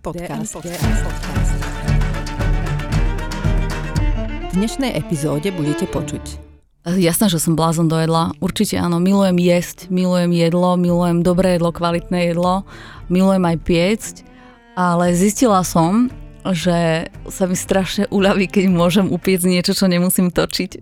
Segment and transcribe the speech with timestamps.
[0.00, 0.56] DM Podcast.
[4.48, 6.40] V dnešnej epizóde budete počuť
[6.88, 8.32] Jasné, že som blázon do jedla.
[8.40, 12.64] Určite áno, milujem jesť, milujem jedlo, milujem dobré jedlo, kvalitné jedlo,
[13.12, 14.14] milujem aj piecť,
[14.72, 16.08] ale zistila som,
[16.48, 20.80] že sa mi strašne uľaví, keď môžem upiecť niečo, čo nemusím točiť.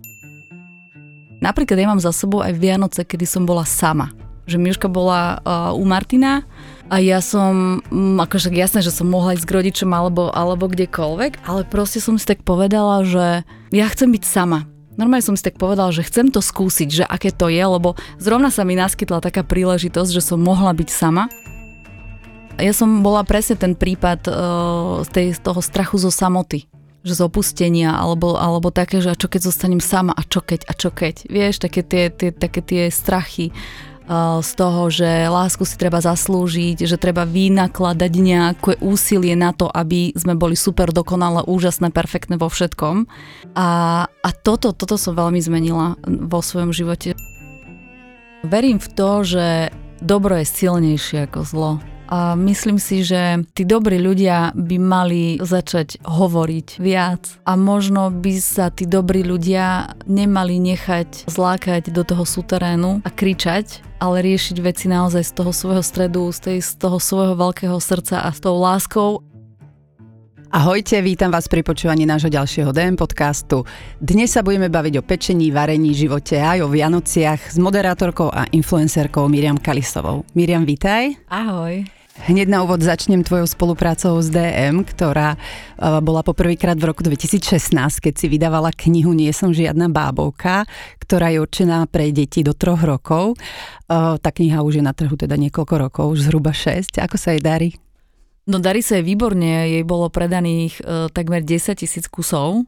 [1.43, 4.15] Napríklad ja mám za sebou aj Vianoce, kedy som bola sama.
[4.49, 6.41] Že Miška bola uh, u Martina
[6.89, 11.45] a ja som, um, akože jasné, že som mohla ísť k rodičom alebo, alebo kdekoľvek,
[11.45, 14.65] ale proste som si tak povedala, že ja chcem byť sama.
[14.97, 18.49] Normálne som si tak povedala, že chcem to skúsiť, že aké to je, lebo zrovna
[18.49, 21.29] sa mi naskytla taká príležitosť, že som mohla byť sama.
[22.59, 24.35] Ja som bola presne ten prípad uh,
[25.05, 26.67] z, tej, toho strachu zo samoty
[26.99, 30.67] že z opustenia, alebo, alebo také, že a čo keď zostanem sama, a čo keď,
[30.67, 31.31] a čo keď.
[31.31, 33.55] Vieš, také tie, tie, také tie strachy,
[34.41, 40.17] z toho, že lásku si treba zaslúžiť, že treba vynakladať nejaké úsilie na to, aby
[40.17, 43.05] sme boli super, dokonale, úžasné, perfektné vo všetkom.
[43.53, 43.67] A,
[44.09, 47.13] a toto, toto som veľmi zmenila vo svojom živote.
[48.41, 49.45] Verím v to, že
[50.01, 51.71] dobro je silnejšie ako zlo.
[52.09, 58.33] A myslím si, že tí dobrí ľudia by mali začať hovoriť viac a možno by
[58.41, 64.87] sa tí dobrí ľudia nemali nechať zlákať do toho súterénu a kričať, ale riešiť veci
[64.87, 68.55] naozaj z toho svojho stredu, z, tej, z toho svojho veľkého srdca a s tou
[68.57, 69.23] láskou
[70.49, 73.69] Ahojte, vítam vás pri počúvaní nášho ďalšieho DM podcastu.
[74.01, 79.29] Dnes sa budeme baviť o pečení, varení, živote aj o Vianociach s moderátorkou a influencerkou
[79.29, 80.25] Miriam Kalisovou.
[80.33, 81.21] Miriam, vítaj.
[81.29, 81.98] Ahoj.
[82.19, 87.71] Hneď na úvod začnem tvojou spoluprácou s DM, ktorá uh, bola poprvýkrát v roku 2016,
[88.03, 90.67] keď si vydávala knihu Nie som žiadna bábovka,
[90.99, 93.39] ktorá je určená pre deti do troch rokov.
[93.87, 96.99] Uh, tá kniha už je na trhu teda niekoľko rokov, už zhruba 6.
[96.99, 97.79] Ako sa jej darí?
[98.43, 102.67] No darí sa jej výborne, jej bolo predaných uh, takmer 10 tisíc kusov.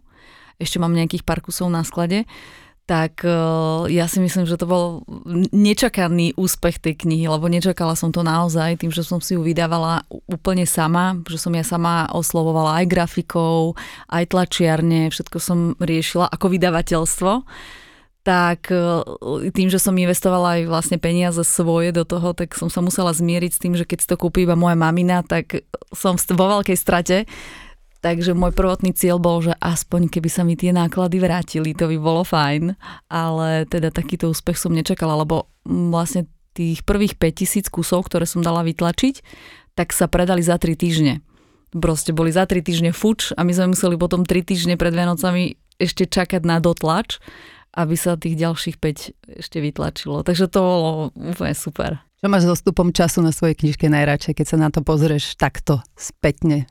[0.64, 2.24] Ešte mám nejakých pár kusov na sklade
[2.90, 3.32] tak e,
[3.94, 4.86] ja si myslím, že to bol
[5.54, 10.04] nečakaný úspech tej knihy, lebo nečakala som to naozaj tým, že som si ju vydávala
[10.28, 13.80] úplne sama, že som ja sama oslovovala aj grafikov,
[14.12, 17.32] aj tlačiarne, všetko som riešila ako vydavateľstvo
[18.22, 18.78] tak e,
[19.50, 23.52] tým, že som investovala aj vlastne peniaze svoje do toho, tak som sa musela zmieriť
[23.52, 27.26] s tým, že keď si to kúpi iba moja mamina, tak som vo veľkej strate.
[28.02, 31.98] Takže môj prvotný cieľ bol, že aspoň keby sa mi tie náklady vrátili, to by
[32.02, 32.74] bolo fajn.
[33.14, 36.26] Ale teda takýto úspech som nečakala, lebo vlastne
[36.58, 39.22] tých prvých 5000 kusov, ktoré som dala vytlačiť,
[39.78, 41.22] tak sa predali za 3 týždne.
[41.72, 45.56] Proste boli za 3 týždne fuč a my sme museli potom 3 týždne pred Vianocami
[45.78, 47.22] ešte čakať na dotlač,
[47.78, 50.26] aby sa tých ďalších 5 ešte vytlačilo.
[50.26, 52.04] Takže to bolo úplne super.
[52.22, 55.80] Čo máš s dostupom času na svojej knižke najradšej, keď sa na to pozrieš takto
[55.96, 56.68] spätne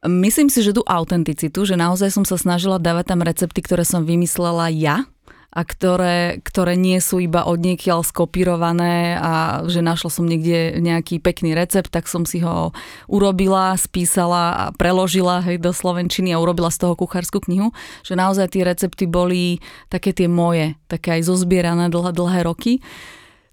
[0.00, 4.08] Myslím si, že tú autenticitu, že naozaj som sa snažila dávať tam recepty, ktoré som
[4.08, 5.04] vymyslela ja,
[5.50, 11.18] a ktoré, ktoré nie sú iba od niekiaľ skopírované a že našla som niekde nejaký
[11.18, 12.70] pekný recept, tak som si ho
[13.10, 17.74] urobila, spísala a preložila hej, do slovenčiny a urobila z toho kuchárskú knihu,
[18.06, 19.58] že naozaj tie recepty boli
[19.90, 22.78] také tie moje, také aj zozbierané dlhé, dlhé roky.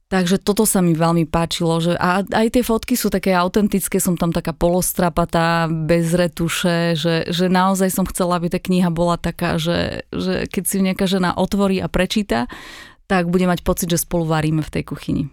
[0.08, 4.16] Takže toto sa mi veľmi páčilo, že a aj tie fotky sú také autentické, som
[4.16, 9.60] tam taká polostrapatá, bez retuše, že, že naozaj som chcela, aby tá kniha bola taká,
[9.60, 12.48] že, že keď si ju nejaká žena otvorí a prečíta,
[13.12, 15.28] tak bude mať pocit, že spolu varíme v tej kuchyni.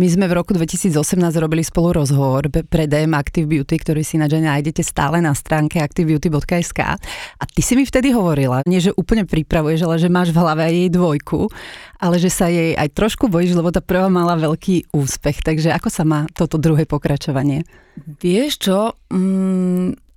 [0.00, 0.96] My sme v roku 2018
[1.36, 6.96] robili spolu rozhovor pre DM Active Beauty, ktorý si ináč nájdete stále na stránke activebeauty.sk
[7.36, 10.64] a ty si mi vtedy hovorila, nie že úplne pripravuješ, ale že máš v hlave
[10.64, 11.52] aj jej dvojku,
[12.00, 15.92] ale že sa jej aj trošku bojíš, lebo tá prvá mala veľký úspech, takže ako
[15.92, 17.68] sa má toto druhé pokračovanie?
[18.00, 20.09] Vieš čo, mm,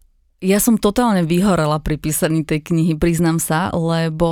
[0.43, 4.27] ja som totálne vyhorela pri písaní tej knihy, priznám sa, lebo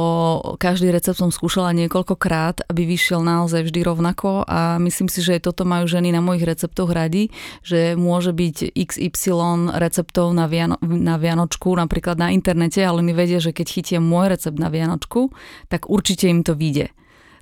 [0.59, 5.47] každý recept som skúšala niekoľkokrát, aby vyšiel naozaj vždy rovnako a myslím si, že aj
[5.47, 7.31] toto majú ženy na mojich receptoch radi,
[7.63, 13.39] že môže byť XY receptov na, Viano- na Vianočku, napríklad na internete, ale oni vedia,
[13.39, 15.31] že keď chytia môj recept na Vianočku,
[15.71, 16.91] tak určite im to vyjde.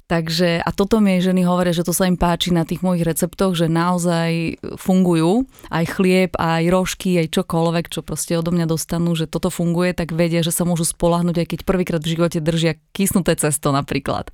[0.09, 3.53] Takže, a toto mi ženy hovoria, že to sa im páči na tých mojich receptoch,
[3.53, 9.29] že naozaj fungujú, aj chlieb, aj rožky, aj čokoľvek, čo proste odo mňa dostanú, že
[9.29, 13.37] toto funguje, tak vedia, že sa môžu spolahnuť, aj keď prvýkrát v živote držia kysnuté
[13.37, 14.33] cesto napríklad.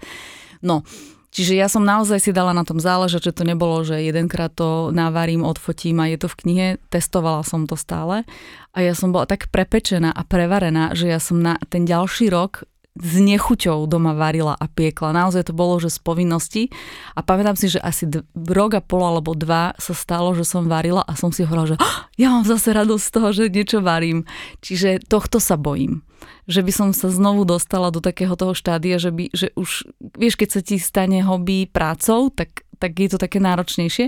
[0.63, 0.87] No,
[1.35, 4.95] Čiže ja som naozaj si dala na tom záležať, že to nebolo, že jedenkrát to
[4.95, 6.67] navarím, odfotím a je to v knihe.
[6.87, 8.23] Testovala som to stále
[8.71, 12.63] a ja som bola tak prepečená a prevarená, že ja som na ten ďalší rok
[12.95, 15.11] s nechuťou doma varila a piekla.
[15.11, 16.63] Naozaj to bolo, že z povinnosti.
[17.11, 20.71] A pamätám si, že asi d- rok a pol alebo dva sa stalo, že som
[20.71, 23.83] varila a som si hovorila, že oh, ja mám zase radosť z toho, že niečo
[23.83, 24.23] varím.
[24.63, 26.07] Čiže tohto sa bojím.
[26.47, 30.39] Že by som sa znovu dostala do takého toho štádia, že, by, že už, vieš,
[30.39, 34.07] keď sa ti stane hobby prácou, tak, tak je to také náročnejšie.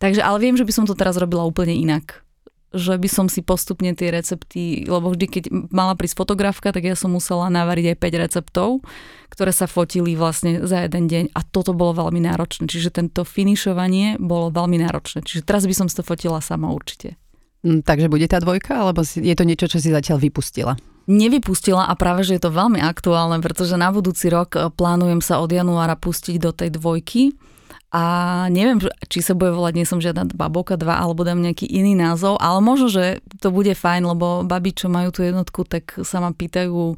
[0.00, 2.24] Takže, ale viem, že by som to teraz robila úplne inak
[2.72, 6.96] že by som si postupne tie recepty, lebo vždy, keď mala prísť fotografka, tak ja
[6.96, 8.68] som musela navariť aj 5 receptov,
[9.28, 12.68] ktoré sa fotili vlastne za jeden deň a toto bolo veľmi náročné.
[12.68, 15.24] Čiže tento finišovanie bolo veľmi náročné.
[15.24, 17.16] Čiže teraz by som si to fotila sama určite.
[17.62, 20.74] Mm, takže bude tá dvojka, alebo je to niečo, čo si zatiaľ vypustila?
[21.06, 25.50] Nevypustila a práve, že je to veľmi aktuálne, pretože na budúci rok plánujem sa od
[25.50, 27.34] januára pustiť do tej dvojky
[27.92, 28.02] a
[28.48, 28.80] neviem,
[29.12, 32.64] či sa bude volať, nie som žiadna baboka 2 alebo dám nejaký iný názov, ale
[32.64, 36.96] možno, že to bude fajn, lebo babi, čo majú tú jednotku, tak sa ma pýtajú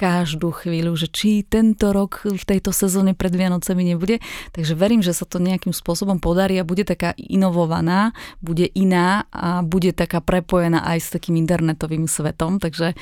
[0.00, 4.16] každú chvíľu, že či tento rok v tejto sezóne pred Vianocemi nebude.
[4.56, 9.60] Takže verím, že sa to nejakým spôsobom podarí a bude taká inovovaná, bude iná a
[9.60, 12.56] bude taká prepojená aj s takým internetovým svetom.
[12.56, 12.96] Takže,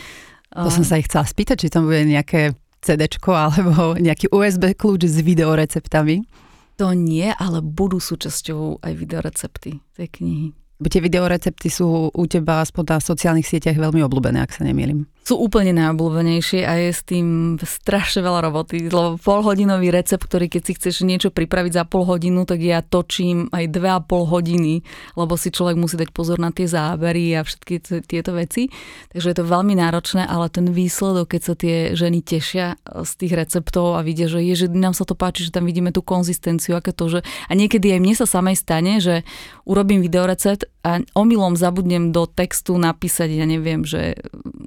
[0.50, 5.06] to som sa ich chcela spýtať, či tam bude nejaké CD alebo nejaký USB kľúč
[5.06, 6.47] s videoreceptami.
[6.78, 10.48] To nie, ale budú súčasťou aj videorecepty tej knihy.
[10.78, 15.36] Tie videorecepty sú u teba aspoň na sociálnych sieťach veľmi obľúbené, ak sa nemýlim sú
[15.36, 20.72] úplne najobľúbenejšie a je s tým strašne veľa roboty, lebo polhodinový recept, ktorý keď si
[20.80, 24.80] chceš niečo pripraviť za pol hodinu, tak ja točím aj dve a pol hodiny,
[25.20, 28.72] lebo si človek musí dať pozor na tie zábery a všetky tieto veci.
[29.12, 33.36] Takže je to veľmi náročné, ale ten výsledok, keď sa tie ženy tešia z tých
[33.36, 36.72] receptov a vidia, že je, že nám sa to páči, že tam vidíme tú konzistenciu,
[36.72, 39.28] aké to, že a niekedy aj mne sa samej stane, že
[39.68, 44.14] urobím videorecept a omylom zabudnem do textu napísať, ja neviem, že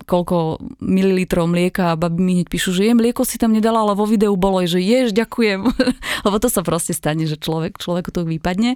[0.03, 3.95] koľko mililitrov mlieka a babi mi hneď píšu, že je mlieko si tam nedala, ale
[3.95, 5.63] vo videu bolo, že ješ, ďakujem.
[6.27, 8.75] Lebo to sa proste stane, že človek, človeku to vypadne.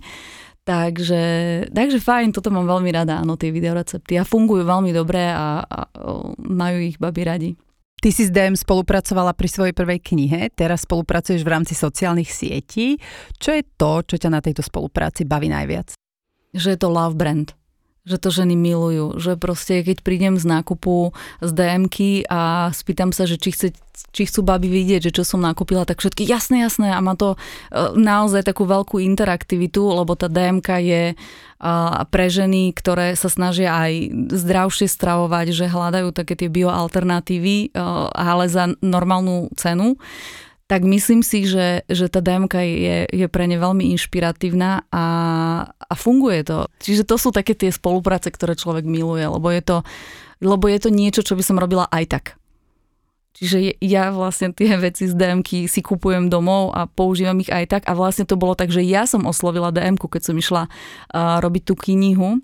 [0.65, 1.23] Takže,
[1.69, 4.17] takže fajn, toto mám veľmi rada, áno, tie videorecepty.
[4.17, 5.79] A fungujú veľmi dobre a, a
[6.41, 7.49] majú ich babi radi.
[8.01, 12.97] Ty si s DM spolupracovala pri svojej prvej knihe, teraz spolupracuješ v rámci sociálnych sietí.
[13.37, 16.04] Čo je to, čo ťa na tejto spolupráci baví najviac?
[16.55, 17.51] Že je to love brand
[18.05, 19.17] že to ženy milujú.
[19.17, 21.11] Že proste, keď prídem z nákupu
[21.41, 23.73] z DMky a spýtam sa, že či, chce,
[24.13, 27.33] či chcú baby vidieť, že čo som nakúpila, tak všetky jasné, jasné a má to
[27.33, 27.37] e,
[27.97, 31.03] naozaj takú veľkú interaktivitu, lebo tá DMK je
[32.13, 37.81] pre ženy, ktoré sa snažia aj zdravšie stravovať, že hľadajú také tie bioalternatívy, e,
[38.13, 39.97] ale za normálnu cenu
[40.65, 45.05] tak myslím si, že, že tá DMK je, je pre ne veľmi inšpiratívna a,
[45.69, 46.65] a funguje to.
[46.81, 49.77] Čiže to sú také tie spolupráce, ktoré človek miluje, lebo je to,
[50.41, 52.25] lebo je to niečo, čo by som robila aj tak.
[53.35, 57.83] Čiže ja vlastne tie veci z DMky si kupujem domov a používam ich aj tak
[57.85, 61.63] a vlastne to bolo tak, že ja som oslovila DMku, keď som išla uh, robiť
[61.69, 62.41] tú knihu,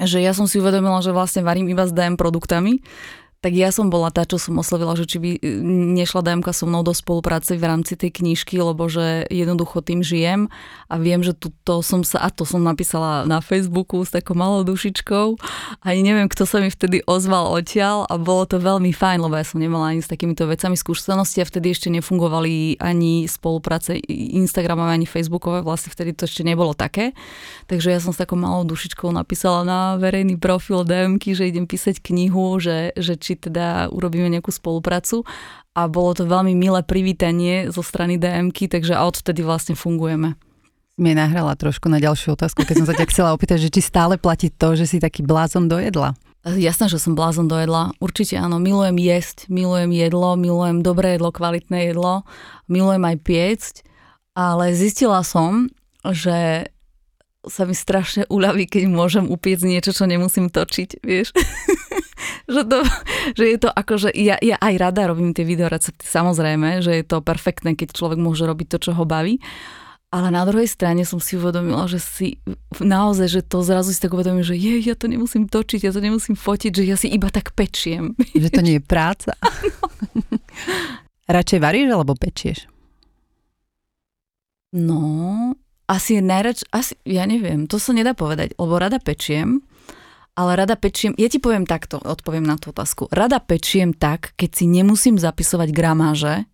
[0.00, 2.80] že ja som si uvedomila, že vlastne varím iba s DM produktami
[3.42, 5.40] tak ja som bola tá, čo som oslovila, že či by e,
[5.98, 10.46] nešla DMK so mnou do spolupráce v rámci tej knižky, lebo že jednoducho tým žijem
[10.86, 11.34] a viem, že
[11.66, 15.42] to som sa, a to som napísala na Facebooku s takou malou dušičkou,
[15.82, 19.42] ani neviem, kto sa mi vtedy ozval odtiaľ a bolo to veľmi fajn, lebo ja
[19.42, 23.98] som nemala ani s takýmito vecami skúsenosti a vtedy ešte nefungovali ani spolupráce
[24.38, 27.10] Instagramové, ani Facebookové, vlastne vtedy to ešte nebolo také.
[27.66, 31.98] Takže ja som s takou malou dušičkou napísala na verejný profil DMky, že idem písať
[31.98, 35.24] knihu, že, že či či teda urobíme nejakú spoluprácu
[35.72, 40.36] a bolo to veľmi milé privítanie zo strany DMky, takže odvtedy vlastne fungujeme.
[41.00, 44.20] Mi nahrala trošku na ďalšiu otázku, keď som sa ťa chcela opýtať, že či stále
[44.20, 46.12] platí to, že si taký blázon do jedla.
[46.44, 47.96] Jasné, že som blázon do jedla.
[47.96, 52.28] Určite áno, milujem jesť, milujem jedlo, milujem dobré jedlo, kvalitné jedlo,
[52.68, 53.74] milujem aj piecť,
[54.36, 55.72] ale zistila som,
[56.04, 56.68] že
[57.42, 61.34] sa mi strašne uľaví, keď môžem upiecť niečo, čo nemusím točiť, vieš.
[62.54, 62.78] že, to,
[63.34, 67.04] že je to ako, že ja, ja aj rada robím tie videorecepty, samozrejme, že je
[67.06, 69.42] to perfektné, keď človek môže robiť to, čo ho baví.
[70.12, 72.36] Ale na druhej strane som si uvedomila, že si
[72.76, 76.04] naozaj, že to zrazu si tak uvedomím, že je, ja to nemusím točiť, ja to
[76.04, 78.12] nemusím fotiť, že ja si iba tak pečiem.
[78.42, 79.32] Že to nie je práca.
[81.32, 82.68] Radšej varíš alebo pečieš?
[84.76, 89.62] No, asi najrač, asi, ja neviem, to sa nedá povedať, lebo rada pečiem,
[90.32, 93.08] ale rada pečiem, ja ti poviem takto, odpoviem na tú otázku.
[93.12, 96.48] Rada pečiem tak, keď si nemusím zapisovať gramáže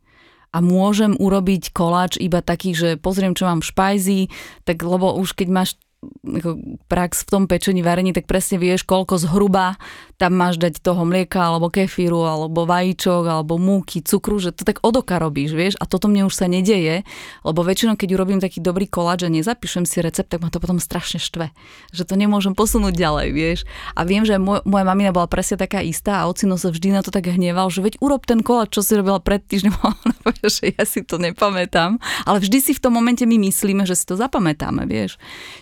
[0.50, 4.20] a môžem urobiť koláč iba taký, že pozriem, čo mám v špajzi,
[4.66, 5.70] tak lebo už keď máš
[6.02, 9.74] ako prax v tom pečení, varení, tak presne vieš, koľko zhruba
[10.18, 14.82] tam máš dať toho mlieka, alebo kefíru, alebo vajíčok, alebo múky, cukru, že to tak
[14.82, 17.06] odoka robíš, vieš, a toto mne už sa nedeje,
[17.46, 20.82] lebo väčšinou, keď urobím taký dobrý koláč a nezapíšem si recept, tak ma to potom
[20.82, 21.54] strašne štve,
[21.94, 23.58] že to nemôžem posunúť ďalej, vieš.
[23.94, 27.06] A viem, že moj, moja mamina bola presne taká istá a ocino sa vždy na
[27.06, 29.74] to tak hneval, že veď urob ten koláč, čo si robila pred týždňom,
[30.54, 34.02] že ja si to nepamätám, ale vždy si v tom momente my myslíme, že si
[34.02, 35.14] to zapamätáme, vieš.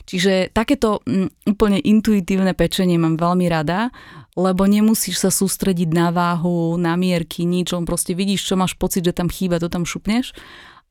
[0.08, 3.90] Čiže takéto m, mm, úplne intuitívne pečenie mám veľmi rada
[4.36, 9.00] lebo nemusíš sa sústrediť na váhu, na mierky, nič, len proste vidíš, čo máš pocit,
[9.00, 10.36] že tam chýba, to tam šupneš,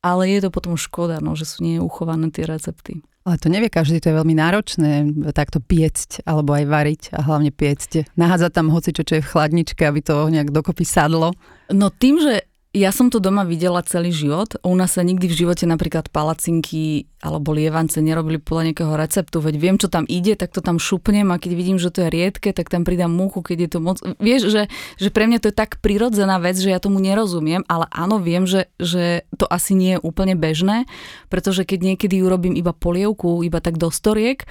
[0.02, 3.06] ale je to potom škoda, no, že sú nie uchované tie recepty.
[3.26, 4.90] Ale to nevie každý, to je veľmi náročné
[5.34, 8.14] takto piecť alebo aj variť a hlavne piecť.
[8.14, 11.34] Nahádzať tam hoci čo, čo je v chladničke, aby to nejak dokopy sadlo.
[11.74, 14.60] No tým, že ja som to doma videla celý život.
[14.60, 19.40] U nás sa nikdy v živote napríklad palacinky alebo lievance nerobili podľa nejakého receptu.
[19.40, 22.12] Veď viem, čo tam ide, tak to tam šupnem a keď vidím, že to je
[22.12, 23.96] riedke, tak tam pridám múchu, keď je to moc...
[24.20, 24.62] Vieš, že,
[25.00, 28.44] že pre mňa to je tak prirodzená vec, že ja tomu nerozumiem, ale áno, viem,
[28.44, 30.84] že, že to asi nie je úplne bežné,
[31.32, 34.44] pretože keď niekedy urobím iba polievku, iba tak do storiek,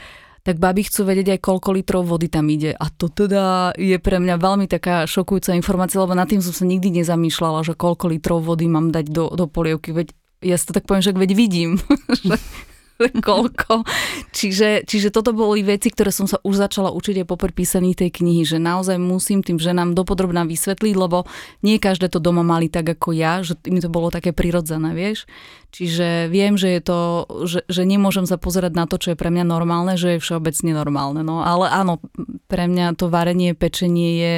[0.46, 2.78] tak baby chcú vedieť aj koľko litrov vody tam ide.
[2.78, 6.70] A to teda je pre mňa veľmi taká šokujúca informácia, lebo nad tým som sa
[6.70, 9.90] nikdy nezamýšľala, že koľko litrov vody mám dať do, do polievky.
[9.90, 10.14] Veď
[10.46, 11.82] ja si to tak poviem, že veď vidím,
[13.28, 13.84] koľko.
[14.32, 18.12] Čiže, čiže toto boli veci, ktoré som sa už začala učiť aj po písaní tej
[18.12, 21.28] knihy, že naozaj musím tým ženám dopodrobná vysvetliť, lebo
[21.62, 25.28] nie každé to doma mali tak ako ja, že mi to bolo také prirodzené, vieš.
[25.75, 27.00] Čiže viem, že je to,
[27.44, 30.72] že, že nemôžem sa pozerať na to, čo je pre mňa normálne, že je všeobecne
[30.72, 31.20] normálne.
[31.20, 32.00] No ale áno,
[32.48, 34.36] pre mňa to varenie, pečenie je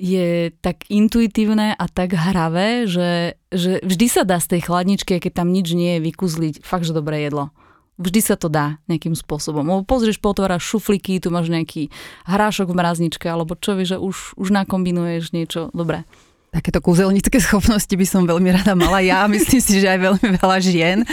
[0.00, 5.44] je tak intuitívne a tak hravé, že, že vždy sa dá z tej chladničky, keď
[5.44, 7.52] tam nič nie je, vykuzliť fakt, že dobré jedlo.
[8.00, 9.60] Vždy sa to dá nejakým spôsobom.
[9.60, 11.92] Lebo pozrieš, potváraš šufliky, tu máš nejaký
[12.24, 16.08] hrášok v mrazničke, alebo čo vieš, že už, už nakombinuješ niečo dobré.
[16.50, 20.58] Takéto kúzelnícke schopnosti by som veľmi rada mala ja, myslím si, že aj veľmi veľa
[20.64, 20.98] žien.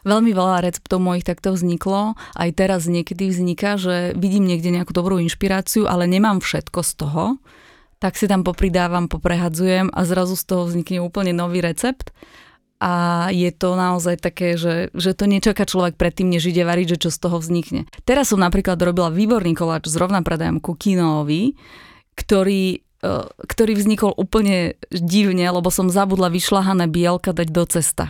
[0.00, 2.16] Veľmi veľa receptov mojich takto vzniklo.
[2.16, 7.24] Aj teraz niekedy vzniká, že vidím niekde nejakú dobrú inšpiráciu, ale nemám všetko z toho.
[8.00, 12.16] Tak si tam popridávam, poprehadzujem a zrazu z toho vznikne úplne nový recept
[12.80, 17.00] a je to naozaj také, že, že to nečaká človek predtým, než ide variť, že
[17.06, 17.84] čo z toho vznikne.
[18.08, 21.60] Teraz som napríklad robila výborný koláč s rovnám predajom kukínový,
[22.16, 28.08] ktorý, e, ktorý vznikol úplne divne, lebo som zabudla vyšľahané bielka dať do cesta.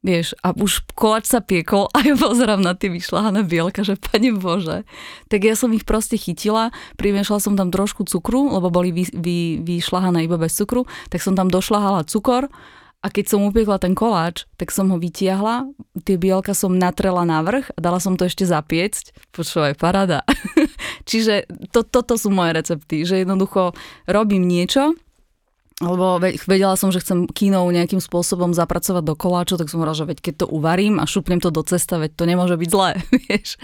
[0.00, 4.36] Vieš, a už koláč sa piekol a ja pozerám na tie vyšľahané bielka, že pane
[4.36, 4.84] Bože.
[5.32, 9.38] Tak ja som ich proste chytila, primiešala som tam trošku cukru, lebo boli vy, vy,
[9.64, 12.52] vyšľahané iba bez cukru, tak som tam došľahala cukor,
[13.00, 15.72] a keď som upiekla ten koláč, tak som ho vytiahla,
[16.04, 19.32] tie bielka som natrela na vrch a dala som to ešte zapiecť.
[19.32, 20.20] Počúvaj, parada.
[21.08, 23.72] Čiže to, toto sú moje recepty, že jednoducho
[24.04, 24.92] robím niečo,
[25.80, 30.08] lebo vedela som, že chcem kínou nejakým spôsobom zapracovať do koláčov, tak som hovorila, že
[30.12, 33.56] veď keď to uvarím a šupnem to do cesta, veď to nemôže byť zlé, vieš.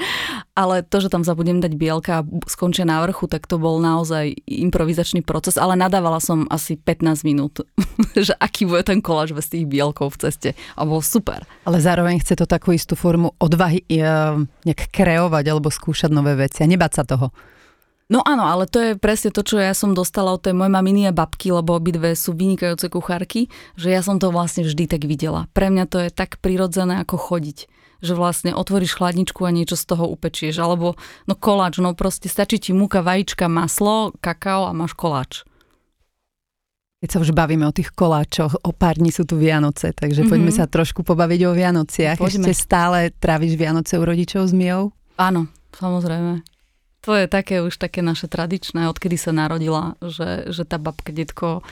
[0.56, 4.32] Ale to, že tam zabudem dať bielka a skončia na vrchu, tak to bol naozaj
[4.48, 7.60] improvizačný proces, ale nadávala som asi 15 minút,
[8.16, 10.50] že aký bude ten koláč bez tých bielkov v ceste.
[10.72, 11.44] A bol super.
[11.68, 13.84] Ale zároveň chce to takú istú formu odvahy
[14.64, 17.28] nejak kreovať alebo skúšať nové veci a nebať sa toho.
[18.06, 21.10] No áno, ale to je presne to, čo ja som dostala od tej mojej maminy
[21.10, 25.50] a babky, lebo obidve sú vynikajúce kuchárky, že ja som to vlastne vždy tak videla.
[25.50, 29.88] Pre mňa to je tak prirodzené ako chodiť že vlastne otvoríš chladničku a niečo z
[29.88, 30.60] toho upečieš.
[30.60, 35.48] Alebo no koláč, no proste stačí ti múka, vajíčka, maslo, kakao a máš koláč.
[37.00, 40.32] Keď sa už bavíme o tých koláčoch, o pár dní sú tu Vianoce, takže mm-hmm.
[40.32, 42.20] poďme sa trošku pobaviť o Vianociach.
[42.20, 42.52] Poďme.
[42.52, 44.92] Ešte stále tráviš Vianoce u rodičov s Mijou?
[45.16, 46.55] Áno, samozrejme
[47.06, 51.62] to je také už také naše tradičné, odkedy sa narodila, že, že tá babka, detko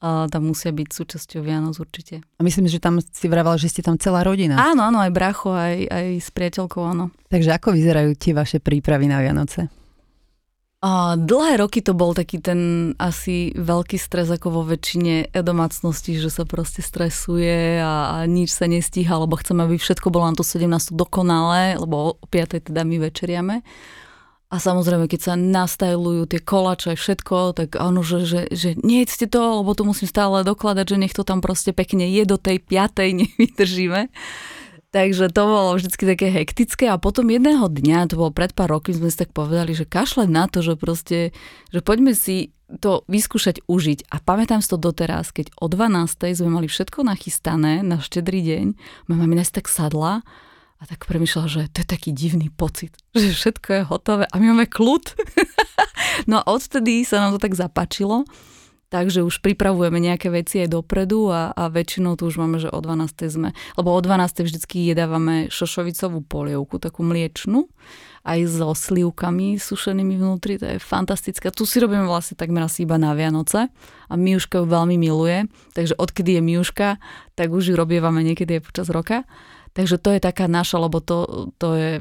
[0.00, 2.24] tam musia byť súčasťou Vianoc určite.
[2.24, 4.56] A myslím, že tam si vravala, že ste tam celá rodina.
[4.56, 7.12] Áno, áno, aj bracho, aj, aj s priateľkou, áno.
[7.28, 9.68] Takže ako vyzerajú tie vaše prípravy na Vianoce?
[10.80, 16.32] A dlhé roky to bol taký ten asi veľký stres ako vo väčšine domácností, že
[16.32, 20.40] sa proste stresuje a, a nič sa nestíha, lebo chceme, aby všetko bolo na to
[20.40, 22.72] 17 dokonalé, lebo o 5.
[22.72, 23.60] teda my večeriame.
[24.50, 29.62] A samozrejme, keď sa nastajlujú tie kolače, všetko, tak áno, že, že, že nejedzte to,
[29.62, 33.14] lebo tu musím stále dokladať, že nech to tam proste pekne je do tej piatej,
[33.22, 34.10] nevydržíme.
[34.90, 38.98] Takže to bolo vždy také hektické a potom jedného dňa, to bolo pred pár rokmi,
[38.98, 41.30] sme si tak povedali, že kašle na to, že proste,
[41.70, 42.50] že poďme si
[42.82, 44.10] to vyskúšať užiť.
[44.10, 46.34] A pamätám si to doteraz, keď o 12.
[46.34, 48.66] sme mali všetko nachystané na štedrý deň,
[49.06, 50.26] moja mamina si tak sadla
[50.80, 54.56] A tak premyšľala, že to je taký divný pocit, že všetko je hotové a my
[54.56, 55.12] máme kľud.
[56.30, 58.24] no a odtedy sa nám to tak zapačilo,
[58.88, 62.80] takže už pripravujeme nejaké veci aj dopredu a, a väčšinou tu už máme, že o
[62.80, 63.12] 12.
[63.28, 64.40] sme, lebo o 12.
[64.40, 67.68] vždycky jedávame šošovicovú polievku, takú mliečnu,
[68.24, 71.52] aj so slivkami sušenými vnútri, to je fantastické.
[71.52, 73.68] Tu si robíme vlastne takmer asi iba na Vianoce
[74.08, 75.44] a Miuška ju veľmi miluje,
[75.76, 76.88] takže odkedy je Miuška,
[77.36, 79.28] tak už ju robievame niekedy aj počas roka.
[79.72, 81.92] Takže to je taká naša, lebo to, to, je,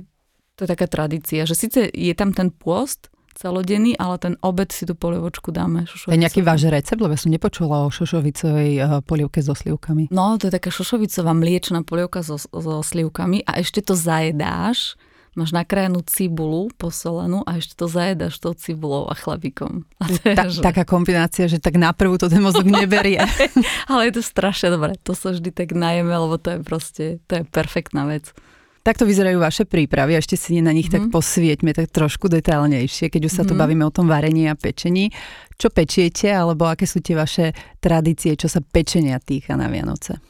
[0.57, 4.83] to je taká tradícia, že síce je tam ten pôst celodenný, ale ten obed si
[4.83, 5.87] tú polievočku dáme.
[5.87, 10.11] Je nejaký váš recept, lebo ja som nepočula o šošovicovej eh, polievke so slivkami.
[10.11, 14.99] No, to je taká šošovicová mliečna polievka so, so slivkami a ešte to zajedáš
[15.37, 19.85] máš nakrájanú cibulu posolenú a ešte to zajedaš tou cibulou a chlebíkom.
[20.01, 20.61] A to je, Ta, že...
[20.61, 23.21] Taká kombinácia, že tak naprvu to ten mozog neberie.
[23.91, 24.97] Ale je to strašne dobré.
[25.05, 28.33] To sa vždy tak najeme, lebo to je proste, to je perfektná vec.
[28.79, 31.11] Takto vyzerajú vaše prípravy, ešte si na nich mm-hmm.
[31.11, 31.13] tak mhm.
[31.13, 33.59] posvieťme tak trošku detailnejšie, keď už sa tu mm-hmm.
[33.59, 35.11] bavíme o tom varení a pečení.
[35.59, 37.51] Čo pečiete, alebo aké sú tie vaše
[37.83, 40.23] tradície, čo sa pečenia týka na Vianoce?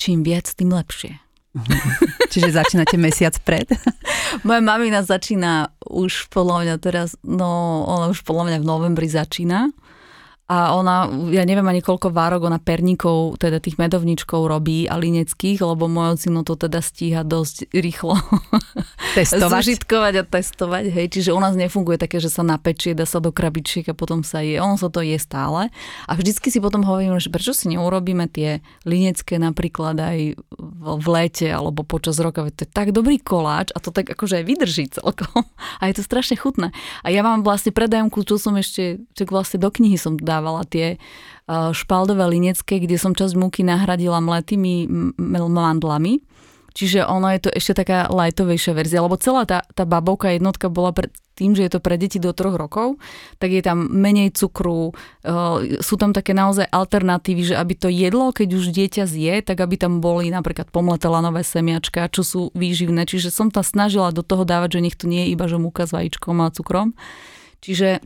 [0.00, 1.20] Čím viac, tým lepšie.
[2.32, 3.68] Čiže začínate mesiac pred?
[4.46, 9.68] Moja mamina začína už podľa mňa teraz, no ona už podľa mňa v novembri začína
[10.50, 15.64] a ona, ja neviem ani koľko várok ona perníkov, teda tých medovničkov robí a lineckých,
[15.64, 18.18] lebo môj ocino to teda stíha dosť rýchlo
[19.16, 19.48] testovať.
[19.48, 21.06] Zažitkovať a testovať, hej.
[21.08, 24.44] Čiže u nás nefunguje také, že sa napečie, dá sa do krabičiek a potom sa
[24.44, 24.60] je.
[24.60, 25.72] Ono sa to je stále.
[26.04, 30.36] A vždycky si potom hovorím, že prečo si neurobíme tie linecké napríklad aj
[30.82, 32.44] v lete alebo počas roka.
[32.44, 35.48] To je tak dobrý koláč a to tak akože aj vydrží celkom.
[35.80, 36.74] A je to strašne chutné.
[37.02, 40.64] A ja mám vlastne predajomku, čo som ešte, čo vlastne do knihy som dával dávala
[40.64, 40.96] tie
[41.50, 44.88] špaldové linecké, kde som časť múky nahradila mletými
[45.36, 46.24] mandlami.
[46.72, 50.96] Čiže ono je to ešte taká lightovejšia verzia, lebo celá tá, tá babovka jednotka bola
[50.96, 52.96] pre, tým, že je to pre deti do troch rokov,
[53.36, 58.32] tak je tam menej cukru, uh, sú tam také naozaj alternatívy, že aby to jedlo,
[58.32, 61.12] keď už dieťa zje, tak aby tam boli napríklad pomleté
[61.44, 63.04] semiačka, čo sú výživné.
[63.04, 65.84] Čiže som tam snažila do toho dávať, že nech to nie je iba že múka
[65.84, 66.96] s vajíčkom a cukrom.
[67.60, 68.00] Čiže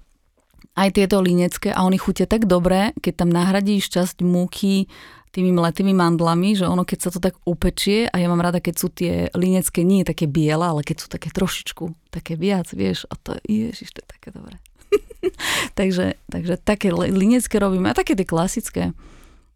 [0.76, 4.86] aj tieto linecké a oni chutia tak dobre, keď tam nahradíš časť múky
[5.32, 8.74] tými mletými mandlami, že ono keď sa to tak upečie a ja mám rada, keď
[8.76, 13.20] sú tie linecké nie také biele, ale keď sú také trošičku, také viac, vieš, a
[13.20, 14.56] to ježiš, to je také dobré.
[15.78, 18.96] takže, takže také linecké robíme a také tie klasické.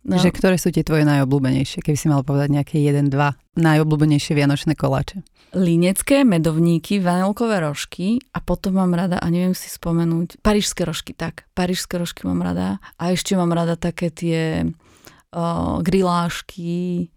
[0.00, 0.16] No.
[0.16, 4.72] Že ktoré sú tie tvoje najobľúbenejšie, keby si mal povedať nejaké jeden, dva najobľúbenejšie vianočné
[4.76, 5.20] koláče?
[5.50, 11.50] Línecké, medovníky, vanilkové rožky a potom mám rada, a neviem si spomenúť, parížské rožky, tak,
[11.58, 17.10] parížské rožky mám rada a ešte mám rada také tie uh, grilášky,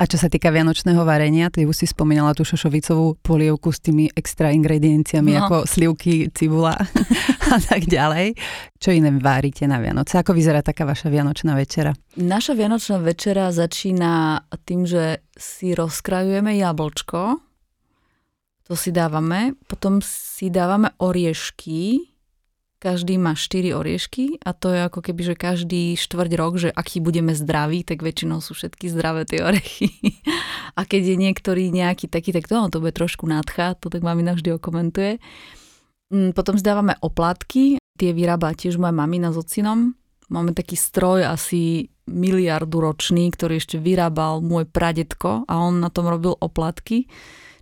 [0.00, 4.08] a čo sa týka vianočného varenia, ty už si spomínala tú šošovicovú polievku s tými
[4.16, 5.44] extra ingredienciami no.
[5.44, 6.72] ako slivky, cibula
[7.52, 8.32] a tak ďalej.
[8.80, 10.16] Čo iné várite na Vianoce?
[10.16, 11.92] Ako vyzerá taká vaša vianočná večera?
[12.16, 17.49] Naša vianočná večera začína tým, že si rozkrajujeme jablčko,
[18.70, 22.06] to si dávame, potom si dávame oriešky,
[22.78, 27.02] každý má 4 oriešky a to je ako keby, že každý štvrť rok, že aký
[27.02, 29.90] budeme zdraví, tak väčšinou sú všetky zdravé tie orechy.
[30.78, 34.06] A keď je niektorý nejaký taký, tak to, no, to bude trošku nádcha, to tak
[34.06, 35.18] mamina vždy okomentuje.
[36.14, 39.98] Mm, potom zdávame oplatky, tie vyrába tiež moja mamina s ocinom.
[40.30, 46.06] Máme taký stroj asi miliardu ročný, ktorý ešte vyrábal môj pradetko a on na tom
[46.06, 47.10] robil oplatky.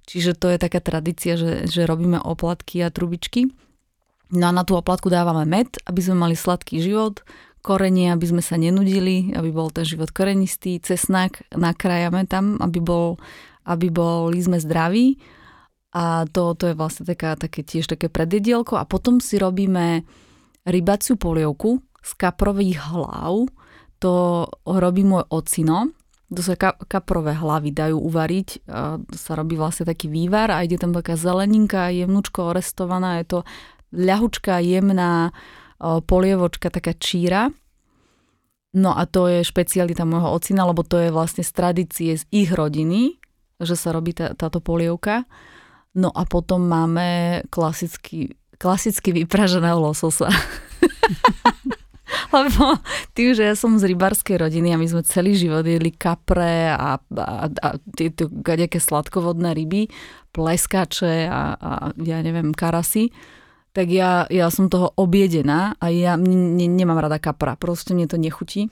[0.08, 3.52] Čiže to je taká tradícia, že, že robíme oplatky a trubičky.
[4.32, 7.20] No a na tú oplatku dávame med, aby sme mali sladký život,
[7.60, 13.20] korenie, aby sme sa nenudili, aby bol ten život korenistý, cesnak nakrájame tam, aby, bol,
[13.68, 15.20] aby boli sme zdraví.
[15.92, 18.80] A to, to je vlastne taká, také, tiež také predjedielko.
[18.80, 20.08] A potom si robíme
[20.64, 23.48] rybaciu polievku z kaprových hlav.
[24.00, 24.12] To
[24.64, 25.92] robí môj ocino.
[26.28, 28.48] To sa kaprové hlavy dajú uvariť.
[28.68, 33.24] A sa robí vlastne taký vývar a ide tam taká zeleninka, jemnúčko orestovaná.
[33.24, 33.38] Je to
[33.96, 35.32] ľahučká, jemná
[35.80, 37.48] polievočka, taká číra.
[38.76, 42.52] No a to je špecialita môjho ocina, lebo to je vlastne z tradície z ich
[42.52, 43.16] rodiny,
[43.56, 45.24] že sa robí tá, táto polievka.
[45.96, 50.28] No a potom máme klasicky, klasicky vypraženého lososa.
[52.36, 52.76] Lebo
[53.16, 57.00] tým, že ja som z rybarskej rodiny a my sme celý život jedli kapre a,
[57.00, 59.88] a, a tieto gadeké sladkovodné ryby,
[60.32, 63.08] pleskače a, a ja neviem, karasy,
[63.72, 67.54] tak ja, ja som toho objedená a ja ne, nemám rada kapra.
[67.54, 68.68] Proste mne to nechutí.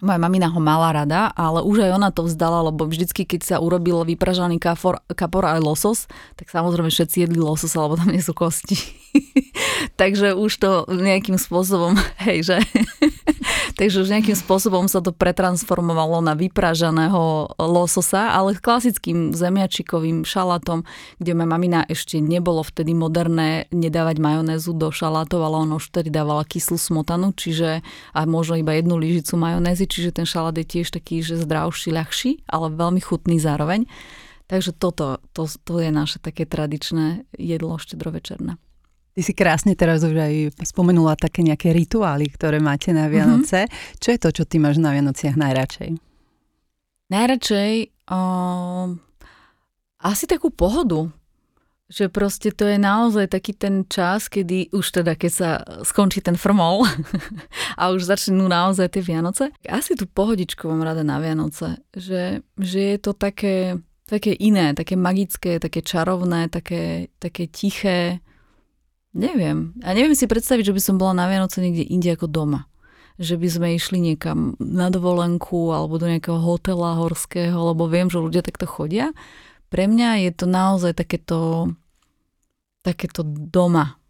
[0.00, 3.56] moja mamina ho mala rada, ale už aj ona to vzdala, lebo vždycky, keď sa
[3.60, 6.10] urobil vypražaný kapor, kapor aj losos,
[6.40, 8.76] tak samozrejme všetci jedli losos, alebo tam nie sú kosti.
[9.94, 11.94] Takže už to nejakým spôsobom,
[12.26, 12.56] hej, že
[13.74, 20.86] Takže už nejakým spôsobom sa to pretransformovalo na vypražaného lososa, ale klasickým zemiačikovým šalátom,
[21.18, 26.14] kde moja mamina ešte nebolo vtedy moderné nedávať majonézu do šalátov, ale ona už vtedy
[26.14, 27.82] dávala kyslú smotanu, čiže
[28.14, 32.46] a možno iba jednu lyžicu majonézy, čiže ten šalát je tiež taký, že zdravší, ľahší,
[32.46, 33.90] ale veľmi chutný zároveň.
[34.46, 38.54] Takže toto, to, to je naše také tradičné jedlo štedrovečerné.
[39.14, 40.34] Ty si krásne teraz už aj
[40.66, 43.70] spomenula také nejaké rituály, ktoré máte na Vianoce.
[43.70, 44.02] Mm-hmm.
[44.02, 45.94] Čo je to, čo ty máš na Vianociach najradšej?
[47.14, 47.72] Najradšej
[48.10, 48.98] um,
[50.02, 51.14] asi takú pohodu.
[51.84, 55.50] Že proste to je naozaj taký ten čas, kedy už teda, keď sa
[55.86, 56.82] skončí ten frmol
[57.80, 59.54] a už začnú naozaj tie Vianoce.
[59.68, 61.78] Asi tú pohodičku mám rada na Vianoce.
[61.94, 63.78] Že, že je to také,
[64.10, 68.23] také iné, také magické, také čarovné, také, také tiché
[69.14, 69.78] Neviem.
[69.86, 72.66] A neviem si predstaviť, že by som bola na Vianoce niekde inde ako doma.
[73.14, 78.18] Že by sme išli niekam na dovolenku alebo do nejakého hotela horského, lebo viem, že
[78.18, 79.14] ľudia takto chodia.
[79.70, 81.70] Pre mňa je to naozaj takéto,
[82.82, 84.02] takéto doma.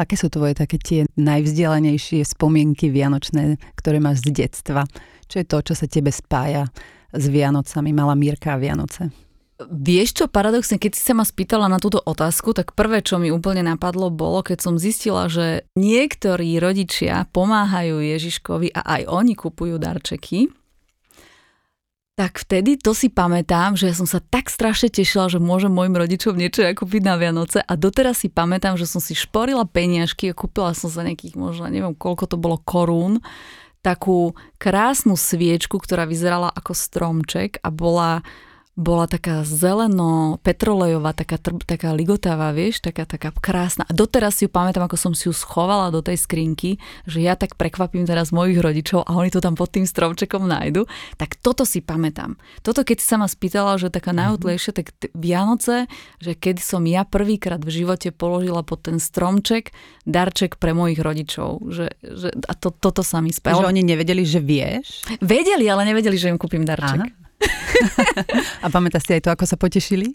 [0.00, 4.88] Aké sú tvoje také tie najvzdelanejšie spomienky vianočné, ktoré máš z detstva?
[5.28, 6.68] Čo je to, čo sa tebe spája
[7.12, 7.92] s Vianocami?
[7.92, 9.25] Mala Mírka a Vianoce.
[9.56, 13.32] Vieš čo, paradoxne, keď si sa ma spýtala na túto otázku, tak prvé, čo mi
[13.32, 19.80] úplne napadlo, bolo, keď som zistila, že niektorí rodičia pomáhajú Ježiškovi a aj oni kupujú
[19.80, 20.52] darčeky,
[22.16, 25.92] tak vtedy to si pamätám, že ja som sa tak strašne tešila, že môžem mojim
[25.92, 30.36] rodičom niečo kúpiť na Vianoce a doteraz si pamätám, že som si šporila peniažky a
[30.36, 33.20] kúpila som sa nejakých možno, neviem koľko to bolo korún,
[33.84, 38.24] takú krásnu sviečku, ktorá vyzerala ako stromček a bola
[38.76, 43.88] bola taká zeleno, petrolejová, taká, taká ligotavá, vieš, taká, taká krásna.
[43.88, 46.76] A doteraz si ju pamätám, ako som si ju schovala do tej skrinky,
[47.08, 50.84] že ja tak prekvapím teraz mojich rodičov a oni to tam pod tým stromčekom nájdu.
[51.16, 52.36] Tak toto si pamätám.
[52.60, 54.20] Toto, keď si sa ma spýtala, že taká mhm.
[54.20, 55.88] najútlejšia, tak t- Vianoce,
[56.20, 59.72] že keď som ja prvýkrát v živote položila pod ten stromček
[60.04, 61.64] darček pre mojich rodičov.
[61.72, 63.64] Že, že, a to, toto sa mi spelo.
[63.64, 65.08] Že oni nevedeli, že vieš?
[65.24, 67.00] Vedeli, ale nevedeli, že im kúpim darček.
[67.00, 67.25] Aha.
[68.64, 70.12] A pamätáš si aj to, ako sa potešili?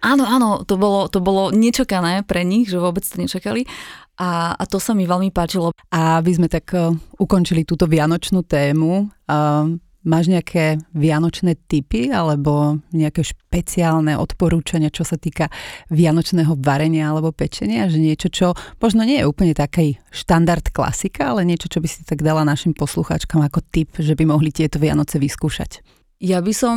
[0.00, 3.68] Áno, áno, to bolo, to bolo nečakané pre nich, že vôbec to nečakali
[4.16, 5.76] a, a to sa mi veľmi páčilo.
[5.92, 9.68] A aby sme tak uh, ukončili túto vianočnú tému, uh,
[10.00, 15.52] máš nejaké vianočné typy alebo nejaké špeciálne odporúčania, čo sa týka
[15.92, 18.46] vianočného varenia alebo pečenia, že niečo, čo
[18.80, 22.72] možno nie je úplne taký štandard klasika, ale niečo, čo by si tak dala našim
[22.72, 25.99] poslucháčkam ako tip, že by mohli tieto Vianoce vyskúšať.
[26.20, 26.76] Ja by som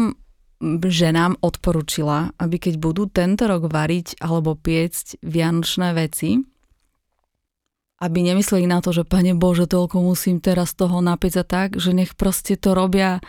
[0.87, 6.39] ženám odporučila, aby keď budú tento rok variť alebo piecť vianočné veci,
[7.99, 11.91] aby nemysleli na to, že pane Bože, toľko musím teraz toho napäť a tak, že
[11.95, 13.19] nech proste to robia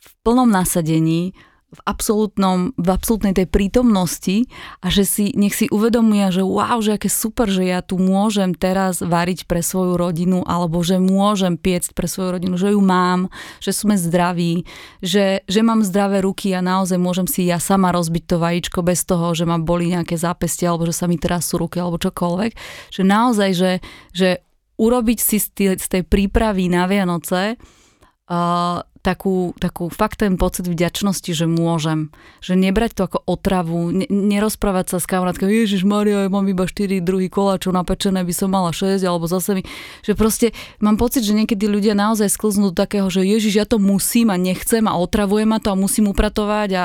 [0.00, 1.36] v plnom nasadení,
[1.72, 4.44] v absolútnom, v absolútnej tej prítomnosti
[4.84, 8.52] a že si, nech si uvedomia, že wow, že aké super, že ja tu môžem
[8.52, 13.32] teraz variť pre svoju rodinu alebo že môžem piecť pre svoju rodinu, že ju mám,
[13.64, 14.68] že sme zdraví,
[15.00, 19.08] že, že mám zdravé ruky a naozaj môžem si ja sama rozbiť to vajíčko bez
[19.08, 22.52] toho, že ma boli nejaké zápestie alebo že sa mi teraz sú ruky alebo čokoľvek.
[22.92, 23.72] Že naozaj, že,
[24.12, 24.28] že
[24.76, 30.70] urobiť si z tej, z tej prípravy na Vianoce uh, takú, takú fakt ten pocit
[30.70, 32.14] vďačnosti, že môžem.
[32.38, 36.62] Že nebrať to ako otravu, ne, nerozprávať sa s kamarátkou, Ježiš Maria, ja mám iba
[36.64, 39.62] 4 druhy koláčov napečené, by som mala 6, alebo zase mi,
[40.06, 43.82] že proste mám pocit, že niekedy ľudia naozaj sklznú do takého, že Ježiš, ja to
[43.82, 46.84] musím a nechcem a otravuje ma to a musím upratovať a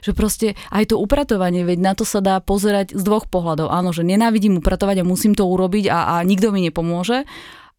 [0.00, 3.68] že proste aj to upratovanie, veď na to sa dá pozerať z dvoch pohľadov.
[3.68, 7.28] Áno, že nenávidím upratovať a musím to urobiť a, a nikto mi nepomôže,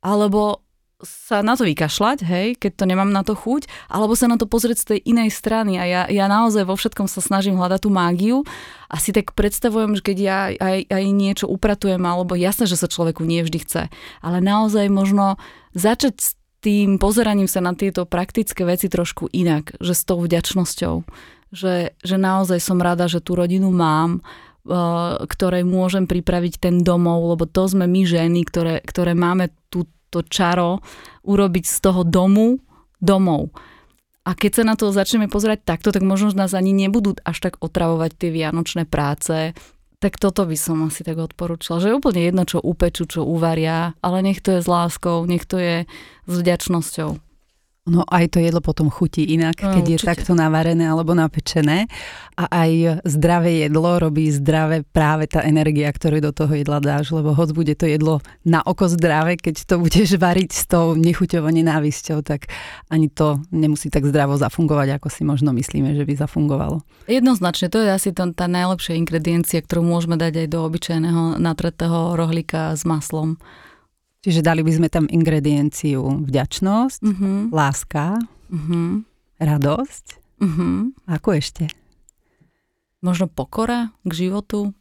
[0.06, 0.62] alebo
[1.02, 4.46] sa na to vykašľať, hej, keď to nemám na to chuť, alebo sa na to
[4.46, 5.82] pozrieť z tej inej strany.
[5.82, 8.38] A ja, ja naozaj vo všetkom sa snažím hľadať tú mágiu
[8.88, 12.90] a si tak predstavujem, že keď ja aj, aj niečo upratujem, alebo jasné, že sa
[12.90, 13.84] človeku nie vždy chce,
[14.22, 15.42] ale naozaj možno
[15.74, 16.30] začať s
[16.62, 20.96] tým pozeraním sa na tieto praktické veci trošku inak, že s tou vďačnosťou,
[21.52, 24.74] že, že naozaj som rada, že tú rodinu mám, eh,
[25.26, 30.28] ktorej môžem pripraviť ten domov, lebo to sme my ženy, ktoré, ktoré máme tú to
[30.28, 30.84] čaro
[31.24, 32.60] urobiť z toho domu
[33.00, 33.56] domov.
[34.21, 37.58] A keď sa na to začneme pozerať takto, tak možno nás ani nebudú až tak
[37.58, 39.58] otravovať tie vianočné práce.
[39.97, 43.97] Tak toto by som asi tak odporúčala, že je úplne jedno, čo upečú, čo uvaria,
[44.02, 45.89] ale nech to je s láskou, nech to je
[46.30, 47.31] s vďačnosťou.
[47.89, 50.10] No aj to jedlo potom chutí inak, No, keď je určite.
[50.13, 51.89] takto navarené alebo napečené.
[52.38, 57.34] A aj zdravé jedlo robí zdravé práve tá energia, ktorú do toho jedla dáš, lebo
[57.34, 62.22] hoď bude to jedlo na oko zdravé, keď to budeš variť s tou nechuťovou nenávisťou,
[62.22, 62.54] tak
[62.94, 66.86] ani to nemusí tak zdravo zafungovať, ako si možno myslíme, že by zafungovalo.
[67.10, 72.13] Jednoznačne, to je asi to, tá najlepšia ingrediencia, ktorú môžeme dať aj do obyčajného natretého
[72.13, 73.41] rohlíka s maslom.
[74.22, 77.50] Čiže dali by sme tam ingredienciu vďačnosť, Uh-huh.
[77.50, 78.22] láska,
[78.54, 79.02] Uh-huh.
[79.42, 80.06] radosť.
[80.42, 80.94] Uh-huh.
[81.10, 81.66] A ako ešte?
[83.02, 84.78] Možno pokora k životu.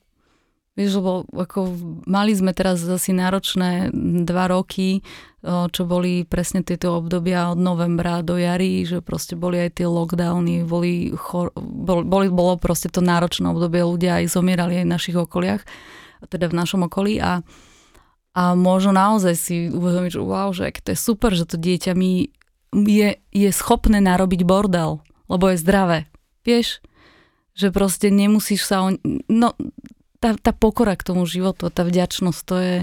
[0.77, 1.73] Vieš, lebo ako
[2.09, 3.91] mali sme teraz asi náročné
[4.25, 5.03] dva roky,
[5.45, 10.65] čo boli presne tieto obdobia od novembra do jary, že proste boli aj tie lockdowny,
[10.65, 15.17] boli, chor, bol, boli bolo proste to náročné obdobie, ľudia aj zomierali aj v našich
[15.17, 15.63] okoliach,
[16.29, 17.41] teda v našom okolí a,
[18.31, 22.31] a možno naozaj si uvedomiť, že wow, že to je super, že to dieťa mi
[22.71, 25.99] je, je schopné narobiť bordel, lebo je zdravé.
[26.47, 26.79] Vieš?
[27.59, 28.95] Že proste nemusíš sa o...
[29.27, 29.59] No,
[30.23, 32.77] tá, tá pokora k tomu životu, tá vďačnosť, to je...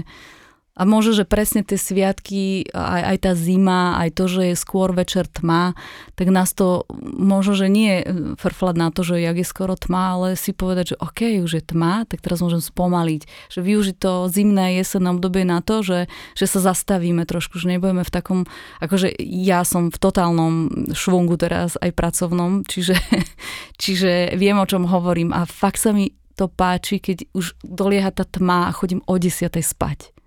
[0.78, 4.94] A možno, že presne tie sviatky, aj, aj tá zima, aj to, že je skôr
[4.94, 5.74] večer tma,
[6.14, 8.06] tak nás to možno, že nie
[8.38, 11.64] frflať na to, že jak je skoro tma, ale si povedať, že OK, už je
[11.66, 13.26] tma, tak teraz môžem spomaliť.
[13.50, 16.06] Že využiť to zimné jesenné obdobie na to, že,
[16.38, 18.46] že sa zastavíme trošku, že nebudeme v takom,
[18.78, 22.94] akože ja som v totálnom švungu teraz aj pracovnom, čiže,
[23.82, 28.22] čiže viem, o čom hovorím a fakt sa mi to páči, keď už dolieha tá
[28.22, 29.50] tma a chodím o 10.
[29.58, 30.17] spať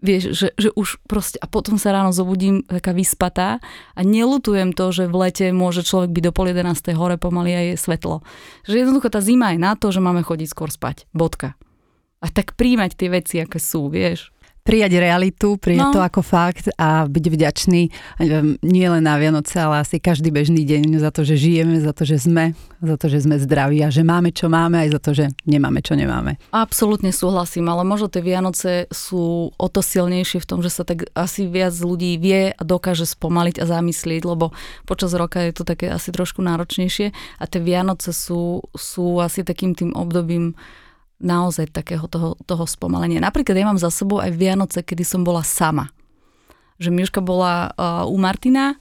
[0.00, 3.60] vieš, že, že už proste, a potom sa ráno zobudím taká vyspatá
[3.94, 6.96] a nelutujem to, že v lete môže človek byť do pol 11.
[6.96, 8.24] hore pomaly a je svetlo.
[8.64, 11.06] Že jednoducho tá zima je na to, že máme chodiť skôr spať.
[11.12, 11.54] Bodka.
[12.20, 14.32] A tak príjmať tie veci, aké sú, vieš.
[14.70, 15.90] Prijať realitu, prijať No.
[15.90, 17.82] to ako fakt a byť vďačný
[18.22, 21.90] um, nie len na Vianoce, ale asi každý bežný deň za to, že žijeme, za
[21.90, 25.00] to, že sme, za to, že sme zdraví a že máme, čo máme, aj za
[25.02, 26.38] to, že nemáme, čo nemáme.
[26.54, 31.10] Absolútne súhlasím, ale možno tie Vianoce sú o to silnejšie v tom, že sa tak
[31.18, 34.54] asi viac ľudí vie a dokáže spomaliť a zamyslieť, lebo
[34.86, 39.74] počas roka je to také asi trošku náročnejšie a tie Vianoce sú, sú asi takým
[39.74, 40.54] tým obdobím
[41.20, 43.20] naozaj takého toho, toho spomalenia.
[43.20, 45.92] Napríklad ja mám za sebou aj Vianoce, kedy som bola sama.
[46.80, 48.80] Že Miška bola uh, u Martina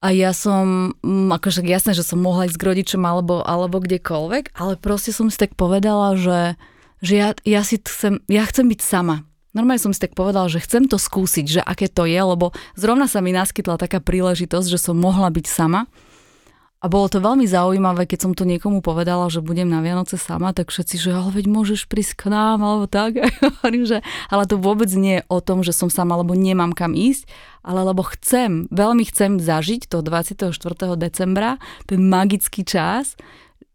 [0.00, 4.56] a ja som, mm, akože jasné, že som mohla ísť k rodičom alebo, alebo kdekoľvek,
[4.56, 6.56] ale proste som si tak povedala, že,
[7.00, 9.24] že ja, ja, si chcem, ja chcem byť sama.
[9.56, 13.08] Normálne som si tak povedala, že chcem to skúsiť, že aké to je, lebo zrovna
[13.08, 15.88] sa mi naskytla taká príležitosť, že som mohla byť sama.
[16.86, 20.54] A bolo to veľmi zaujímavé, keď som to niekomu povedala, že budem na Vianoce sama,
[20.54, 23.18] tak všetci, že ale veď môžeš prísť k nám, alebo tak.
[23.18, 26.38] A ja hovorím, že ale to vôbec nie je o tom, že som sama, lebo
[26.38, 27.26] nemám kam ísť,
[27.66, 30.54] ale lebo chcem, veľmi chcem zažiť to 24.
[30.94, 31.58] decembra,
[31.90, 33.18] ten magický čas,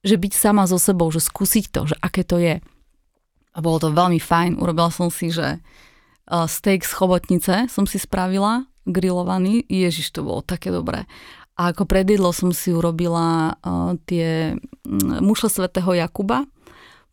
[0.07, 2.63] že byť sama so sebou, že skúsiť to, že aké to je.
[3.51, 4.55] A bolo to veľmi fajn.
[4.55, 9.67] Urobila som si, že uh, steak z chobotnice som si spravila, grillovaný.
[9.67, 11.03] Ježiš, to bolo také dobré.
[11.61, 16.49] A ako predjedlo som si urobila uh, tie mm, mušle svätého Jakuba.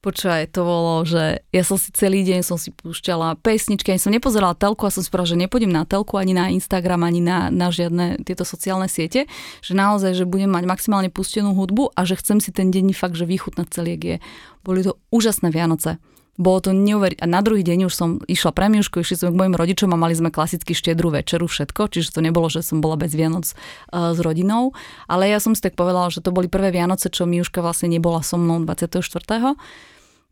[0.01, 4.15] Počúvaj, to bolo, že ja som si celý deň som si púšťala pesničky, ani som
[4.15, 7.51] nepozerala telku a som si povedala, že nepôjdem na telku, ani na Instagram, ani na,
[7.51, 9.27] na žiadne tieto sociálne siete,
[9.59, 13.19] že naozaj, že budem mať maximálne pustenú hudbu a že chcem si ten deň fakt,
[13.19, 14.17] že vychutnať celý, je.
[14.63, 15.99] Boli to úžasné Vianoce.
[16.39, 17.27] Bolo to neuveriteľné.
[17.27, 19.99] A na druhý deň už som išla pre Miušku, išli sme k mojim rodičom a
[19.99, 24.15] mali sme klasicky štedrú večeru, všetko, čiže to nebolo, že som bola bez Vianoc uh,
[24.15, 24.71] s rodinou.
[25.11, 28.23] Ale ja som si tak povedala, že to boli prvé Vianoce, čo Miuška vlastne nebola
[28.23, 29.03] so mnou 24.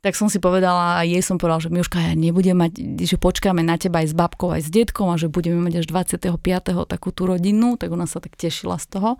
[0.07, 3.67] Tak som si povedala a jej som povedala, že Miuška, ja nebudem mať, že počkáme
[3.67, 6.31] na teba aj s babkou, aj s detkom a že budeme mať až 25.
[6.87, 9.11] takú tú rodinu, tak ona sa tak tešila z toho.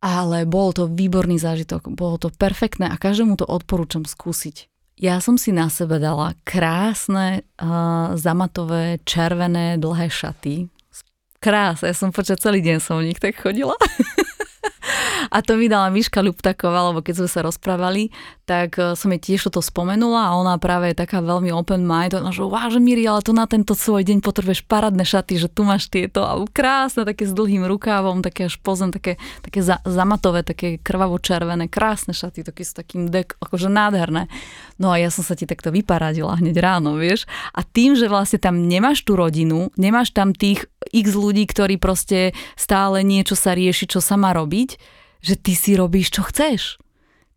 [0.00, 4.71] Ale bol to výborný zážitok, bolo to perfektné a každému to odporúčam skúsiť.
[5.00, 10.68] Ja som si na sebe dala krásne uh, zamatové, červené, dlhé šaty.
[11.42, 13.74] Krás, ja som počas celý deň som v nich tak chodila.
[15.34, 19.20] A to mi dala Miška Ľuptaková, lebo keď sme sa rozprávali, tak eh, som jej
[19.32, 22.18] tiež toto spomenula a ona práve je taká veľmi open mind.
[22.18, 25.48] Ona že, wow, že Miri, ale to na tento svoj deň potrebuješ parádne šaty, že
[25.48, 29.78] tu máš tieto a krásne, také s dlhým rukávom, také až pozem, také, také za,
[29.86, 34.26] zamatové, také krvavo-červené, krásne šaty, také s takým dek, akože nádherné.
[34.82, 37.30] No a ja som sa ti takto vyparadila hneď ráno, vieš.
[37.54, 42.34] A tým, že vlastne tam nemáš tú rodinu, nemáš tam tých x ľudí, ktorí proste
[42.58, 44.76] stále niečo sa rieši, čo sa má robiť,
[45.22, 46.82] že ty si robíš, čo chceš.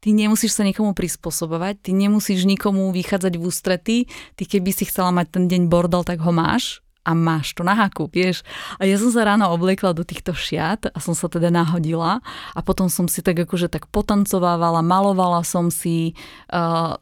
[0.05, 3.97] Ty nemusíš sa nikomu prispôsobovať, ty nemusíš nikomu vychádzať v ústretí,
[4.37, 7.73] ty keby si chcela mať ten deň bordel, tak ho máš a máš to na
[7.73, 8.45] haku, vieš.
[8.77, 12.21] A ja som sa ráno obliekla do týchto šiat a som sa teda nahodila
[12.53, 16.13] a potom som si tak akože tak potancovávala, malovala som si
[16.53, 16.93] uh,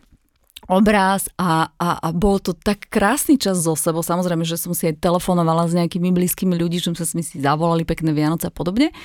[0.67, 3.99] obráz a, a, a bol to tak krásny čas so sebou.
[3.99, 8.15] Samozrejme, že som si aj telefonovala s nejakými blízkymi ľudí, že sme si zavolali pekné
[8.15, 8.95] Vianoce a podobne.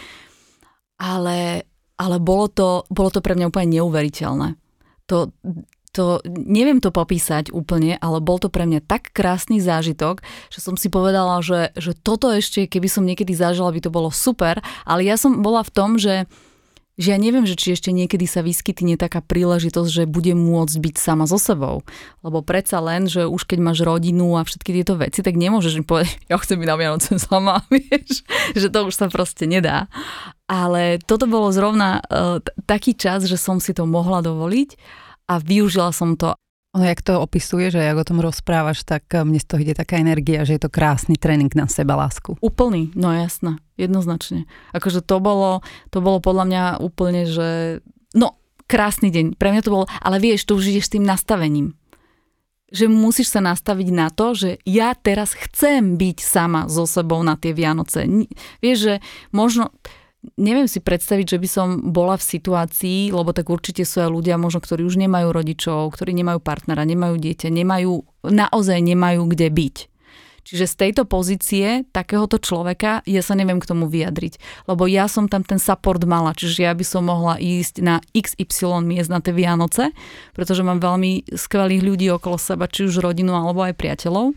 [0.99, 1.67] Ale,
[1.99, 4.55] ale bolo, to, bolo to pre mňa úplne neuveriteľné.
[5.11, 5.35] To,
[5.91, 10.79] to, neviem to popísať úplne, ale bol to pre mňa tak krásny zážitok, že som
[10.79, 15.03] si povedala, že, že toto ešte, keby som niekedy zažila, by to bolo super, ale
[15.03, 16.31] ja som bola v tom, že
[16.99, 20.95] že ja neviem, že či ešte niekedy sa vyskytne taká príležitosť, že bude môcť byť
[20.99, 21.87] sama so sebou.
[22.27, 25.85] Lebo predsa len, že už keď máš rodinu a všetky tieto veci, tak nemôžeš mi
[25.87, 28.27] povedať, ja chcem byť na Vianoce sama, vieš,
[28.59, 29.87] že to už sa proste nedá.
[30.51, 34.75] Ale toto bolo zrovna uh, taký čas, že som si to mohla dovoliť
[35.31, 36.35] a využila som to.
[36.79, 39.75] Ono, jak to opisuje, že jak o tom rozprávaš, tak eh, mne z toho ide
[39.75, 42.39] taká energia, že je to krásny tréning na seba lásku.
[42.39, 44.47] Úplný, no jasné, jednoznačne.
[44.71, 47.83] Akože to bolo, to bolo podľa mňa úplne, že
[48.15, 48.39] no,
[48.71, 49.35] krásny deň.
[49.35, 51.75] Pre mňa to bolo, ale vieš, to už ideš tým nastavením.
[52.71, 57.35] Že musíš sa nastaviť na to, že ja teraz chcem byť sama so sebou na
[57.35, 58.07] tie Vianoce.
[58.63, 58.95] Vieš, že
[59.35, 59.75] možno,
[60.35, 64.35] neviem si predstaviť, že by som bola v situácii, lebo tak určite sú aj ľudia
[64.41, 69.77] možno, ktorí už nemajú rodičov, ktorí nemajú partnera, nemajú dieťa, nemajú, naozaj nemajú kde byť.
[70.49, 75.29] Čiže z tejto pozície takéhoto človeka ja sa neviem k tomu vyjadriť, lebo ja som
[75.29, 79.37] tam ten support mala, čiže ja by som mohla ísť na XY miest na tie
[79.37, 79.93] Vianoce,
[80.33, 84.33] pretože mám veľmi skvelých ľudí okolo seba, či už rodinu alebo aj priateľov,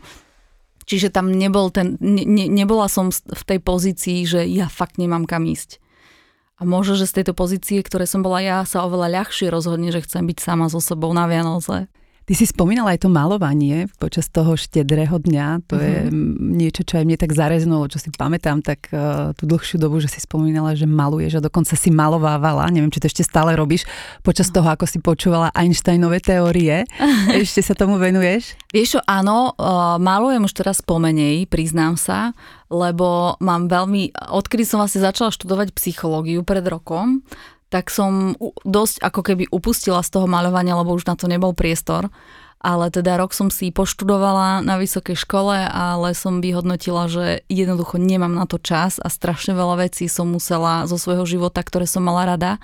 [0.84, 5.46] Čiže tam nebol ten, ne, nebola som v tej pozícii, že ja fakt nemám kam
[5.46, 5.78] ísť.
[6.58, 10.04] A možno, že z tejto pozície, ktoré som bola ja, sa oveľa ľahšie rozhodne, že
[10.06, 11.90] chcem byť sama so sebou na Vianoce.
[12.22, 15.66] Ty si spomínala aj to malovanie počas toho štedrého dňa.
[15.66, 15.82] To uh-huh.
[15.82, 16.54] je mhm.
[16.54, 20.10] niečo, čo aj mne tak zareznulo, čo si pamätám tak uh, tú dlhšiu dobu, že
[20.10, 22.70] si spomínala, že maluješ a dokonca si malovávala.
[22.70, 23.82] Neviem, či to ešte stále robíš.
[24.22, 26.86] Počas toho, ako si počúvala Einsteinové teórie.
[27.42, 28.54] ešte sa tomu venuješ?
[28.70, 32.32] Vieš čo, áno, uh, malujem už teraz pomenej, priznám sa,
[32.72, 37.20] lebo mám veľmi, odkedy som vlastne začala študovať psychológiu pred rokom,
[37.72, 38.36] tak som
[38.68, 42.12] dosť ako keby upustila z toho maľovania, lebo už na to nebol priestor.
[42.62, 48.30] Ale teda rok som si poštudovala na vysokej škole, ale som vyhodnotila, že jednoducho nemám
[48.30, 52.22] na to čas a strašne veľa vecí som musela zo svojho života, ktoré som mala
[52.22, 52.62] rada,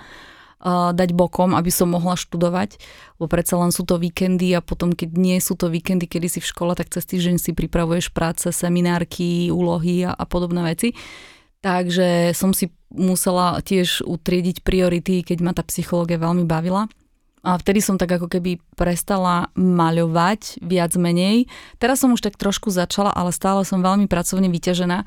[0.94, 2.79] dať bokom, aby som mohla študovať,
[3.18, 6.38] lebo predsa len sú to víkendy a potom, keď nie sú to víkendy, kedy si
[6.42, 10.94] v škole, tak cez týždeň si pripravuješ práce, seminárky, úlohy a, a podobné veci.
[11.59, 16.87] Takže som si musela tiež utriediť priority, keď ma tá psychológia veľmi bavila.
[17.42, 21.47] A vtedy som tak ako keby prestala maľovať viac menej.
[21.79, 25.07] Teraz som už tak trošku začala, ale stále som veľmi pracovne vyťažená.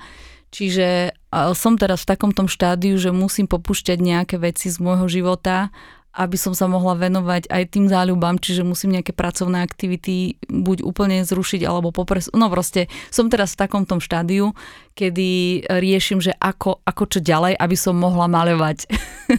[0.52, 1.16] Čiže
[1.56, 5.72] som teraz v takom tom štádiu, že musím popúšťať nejaké veci z môjho života
[6.12, 11.24] aby som sa mohla venovať aj tým záľubám, čiže musím nejaké pracovné aktivity buď úplne
[11.24, 12.28] zrušiť alebo popres...
[12.36, 14.52] No proste som teraz v takom tom štádiu,
[15.00, 18.92] kedy riešim, že ako, ako čo ďalej, aby som mohla maľovať.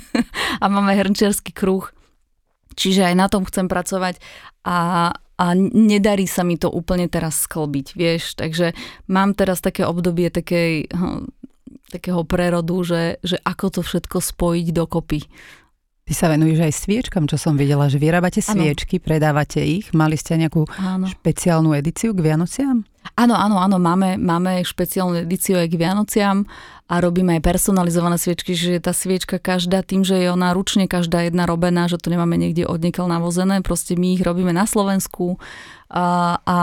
[0.63, 1.93] a máme hrnčiarsky kruh,
[2.73, 4.17] čiže aj na tom chcem pracovať
[4.65, 8.73] a, a nedarí sa mi to úplne teraz sklbiť, vieš, takže
[9.13, 11.29] mám teraz také obdobie takej, hm,
[11.93, 15.21] takého prerodu, že, že ako to všetko spojiť dokopy
[16.13, 19.05] Ty sa venuješ aj sviečkam, čo som videla, že vyrábate sviečky, ano.
[19.09, 19.97] predávate ich.
[19.97, 21.09] Mali ste nejakú ano.
[21.09, 22.85] špeciálnu edíciu k Vianociam?
[23.13, 26.49] Áno, áno, áno, máme, máme špeciálnu edíciu aj k Vianociam
[26.89, 31.27] a robíme aj personalizované sviečky, že tá sviečka každá, tým, že je ona ručne každá
[31.27, 35.41] jedna robená, že to nemáme niekde odniekaľ navozené, proste my ich robíme na Slovensku
[35.93, 36.59] a, a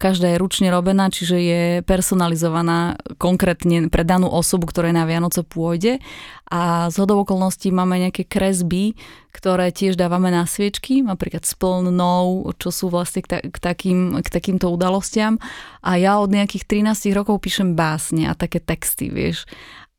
[0.00, 6.00] každá je ručne robená, čiže je personalizovaná konkrétne pre danú osobu, ktorej na Vianoce pôjde.
[6.48, 8.96] A z hodov okolností máme nejaké kresby,
[9.34, 14.22] ktoré tiež dávame na sviečky, napríklad s plnou, čo sú vlastne k, ta- k, takým,
[14.22, 15.42] k takýmto udalostiam.
[15.82, 19.50] A ja od nejakých 13 rokov píšem básne a také texty, vieš.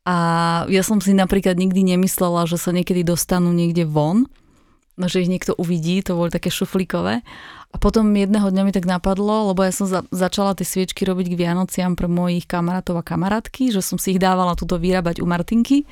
[0.08, 0.16] A
[0.72, 4.24] ja som si napríklad nikdy nemyslela, že sa niekedy dostanú niekde von,
[4.96, 7.20] že ich niekto uvidí, to boli také šuflíkové.
[7.74, 11.28] A potom jedného dňa mi tak napadlo, lebo ja som za, začala tie sviečky robiť
[11.28, 15.28] k Vianociam pre mojich kamarátov a kamarátky, že som si ich dávala túto vyrábať u
[15.28, 15.84] Martinky.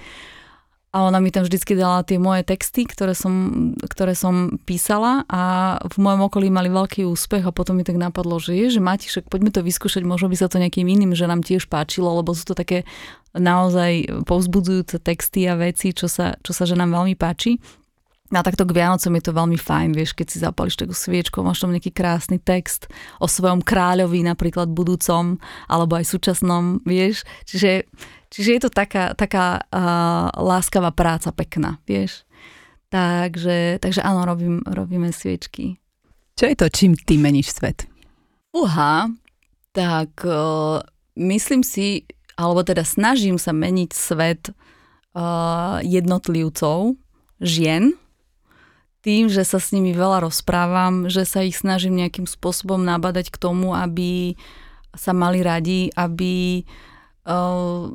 [0.95, 3.35] A ona mi tam vždycky dala tie moje texty, ktoré som,
[3.83, 8.39] ktoré som písala a v mojom okolí mali veľký úspech a potom mi tak napadlo,
[8.39, 11.43] že je, že však poďme to vyskúšať, možno by sa to nejakým iným, že nám
[11.43, 12.87] tiež páčilo, lebo sú to také
[13.35, 17.59] naozaj povzbudzujúce texty a veci, čo sa, čo sa že nám veľmi páči.
[18.33, 21.63] A takto k Vianocom je to veľmi fajn, vieš, keď si zapališ takú sviečku, máš
[21.63, 22.89] tam nejaký krásny text
[23.21, 25.37] o svojom kráľovi, napríklad budúcom,
[25.69, 27.23] alebo aj súčasnom, vieš.
[27.45, 27.85] Čiže,
[28.35, 32.27] čiže je to taká, taká uh, láskavá práca, pekná, vieš.
[32.91, 35.79] Takže, takže áno, robím, robíme sviečky.
[36.35, 37.87] Čo je to, čím ty meníš svet?
[38.51, 39.07] Uha,
[39.71, 40.83] tak uh,
[41.15, 46.99] myslím si, alebo teda snažím sa meniť svet uh, jednotlivcov,
[47.39, 47.95] žien,
[49.05, 53.37] tým, že sa s nimi veľa rozprávam, že sa ich snažím nejakým spôsobom nabadať k
[53.37, 54.33] tomu, aby
[54.97, 56.65] sa mali radi, aby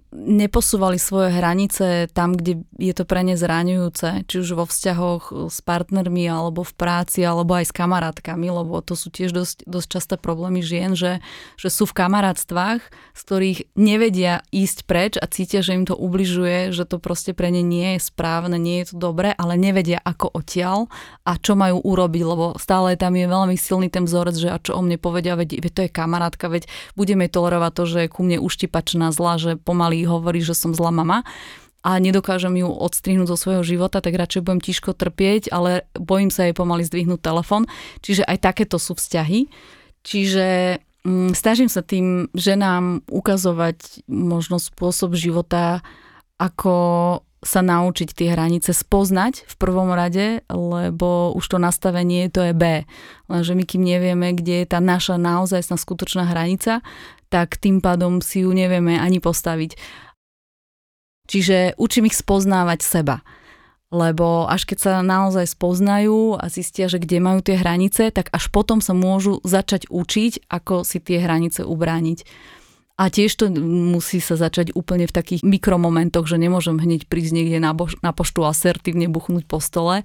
[0.09, 5.61] neposúvali svoje hranice tam, kde je to pre ne zraňujúce, či už vo vzťahoch s
[5.61, 10.15] partnermi, alebo v práci, alebo aj s kamarátkami, lebo to sú tiež dosť, dosť časté
[10.17, 11.21] problémy žien, že,
[11.61, 16.73] že sú v kamarátstvách, z ktorých nevedia ísť preč a cítia, že im to ubližuje,
[16.73, 20.33] že to proste pre ne nie je správne, nie je to dobré, ale nevedia ako
[20.33, 20.89] odtiaľ
[21.21, 24.73] a čo majú urobiť, lebo stále tam je veľmi silný ten vzorec, že a čo
[24.73, 26.65] o mne povedia, veď, veď to je kamarátka, veď
[26.97, 31.27] budeme tolerovať to, že ku mne uštipačná zla, že pomaly hovorí, že som zlá mama
[31.83, 36.47] a nedokážem ju odstrihnúť zo svojho života, tak radšej budem tiško trpieť, ale bojím sa
[36.47, 37.67] jej pomaly zdvihnúť telefon.
[38.03, 39.47] Čiže aj takéto sú vzťahy.
[40.03, 45.83] Čiže mm, snažím sa tým ženám ukazovať možno spôsob života,
[46.39, 46.75] ako
[47.39, 52.83] sa naučiť tie hranice spoznať v prvom rade, lebo už to nastavenie to je B.
[53.31, 56.83] Lenže my kým nevieme, kde je tá naša naozaj skutočná hranica,
[57.31, 59.79] tak tým pádom si ju nevieme ani postaviť.
[61.29, 63.21] Čiže učím ich spoznávať seba.
[63.89, 68.49] Lebo až keď sa naozaj spoznajú a zistia, že kde majú tie hranice, tak až
[68.53, 72.21] potom sa môžu začať učiť, ako si tie hranice ubrániť.
[72.99, 77.63] A tiež to musí sa začať úplne v takých mikromomentoch, že nemôžem hneď prísť niekde
[77.63, 80.03] na, bož, na poštu asertívne buchnúť po stole,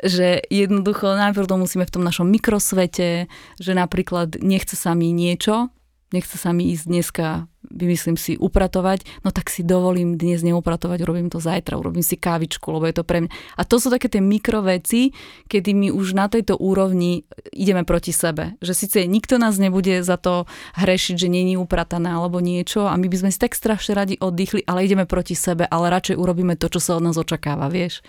[0.00, 3.28] že jednoducho najprv to musíme v tom našom mikrosvete,
[3.60, 5.68] že napríklad nechce sa mi niečo,
[6.10, 7.26] nechce sa mi ísť dneska,
[7.70, 12.66] vymyslím si, upratovať, no tak si dovolím dnes neupratovať, urobím to zajtra, urobím si kávičku,
[12.66, 13.30] lebo je to pre mňa.
[13.30, 15.14] A to sú také tie mikroveci,
[15.46, 18.58] kedy my už na tejto úrovni ideme proti sebe.
[18.58, 23.06] Že síce nikto nás nebude za to hrešiť, že není upratané alebo niečo a my
[23.06, 26.66] by sme si tak strašne radi oddychli, ale ideme proti sebe, ale radšej urobíme to,
[26.72, 28.02] čo sa od nás očakáva, vieš.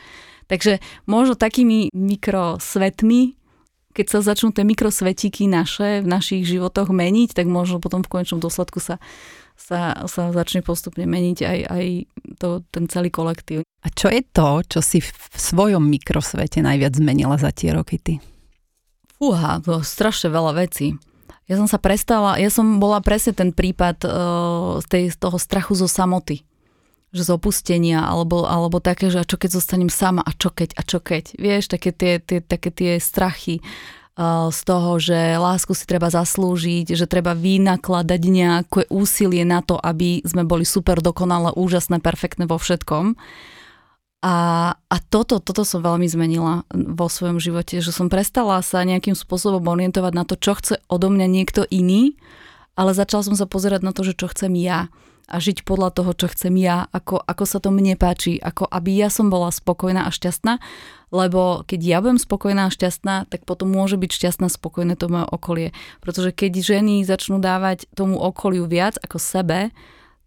[0.52, 3.41] Takže možno takými mikrosvetmi
[3.92, 8.40] keď sa začnú tie mikrosvetíky naše v našich životoch meniť, tak možno potom v konečnom
[8.40, 8.98] dôsledku sa,
[9.60, 11.86] sa, sa začne postupne meniť aj, aj
[12.40, 13.68] to, ten celý kolektív.
[13.84, 18.18] A čo je to, čo si v svojom mikrosvete najviac zmenila za tie roky ty?
[19.22, 20.98] Fúha, to strašne veľa vecí.
[21.46, 24.12] Ja som sa prestala, ja som bola presne ten prípad uh,
[24.80, 26.48] z, tej, z toho strachu zo samoty
[27.12, 30.80] že z opustenia, alebo, alebo také, že a čo keď zostanem sama, a čo keď,
[30.80, 31.36] a čo keď.
[31.36, 33.60] Vieš, také tie, tie, také tie strachy
[34.16, 39.76] uh, z toho, že lásku si treba zaslúžiť, že treba vynakladať nejaké úsilie na to,
[39.76, 43.20] aby sme boli super, dokonale, úžasné, perfektné vo všetkom.
[44.22, 44.36] A,
[44.78, 49.66] a toto, toto som veľmi zmenila vo svojom živote, že som prestala sa nejakým spôsobom
[49.66, 52.16] orientovať na to, čo chce odo mňa niekto iný,
[52.78, 54.94] ale začala som sa pozerať na to, že čo chcem ja
[55.32, 59.00] a žiť podľa toho, čo chcem ja, ako, ako sa to mne páči, ako aby
[59.00, 60.60] ja som bola spokojná a šťastná,
[61.16, 65.08] lebo keď ja budem spokojná a šťastná, tak potom môže byť šťastná a spokojné to
[65.08, 65.68] moje okolie.
[66.04, 69.72] Pretože keď ženy začnú dávať tomu okoliu viac ako sebe,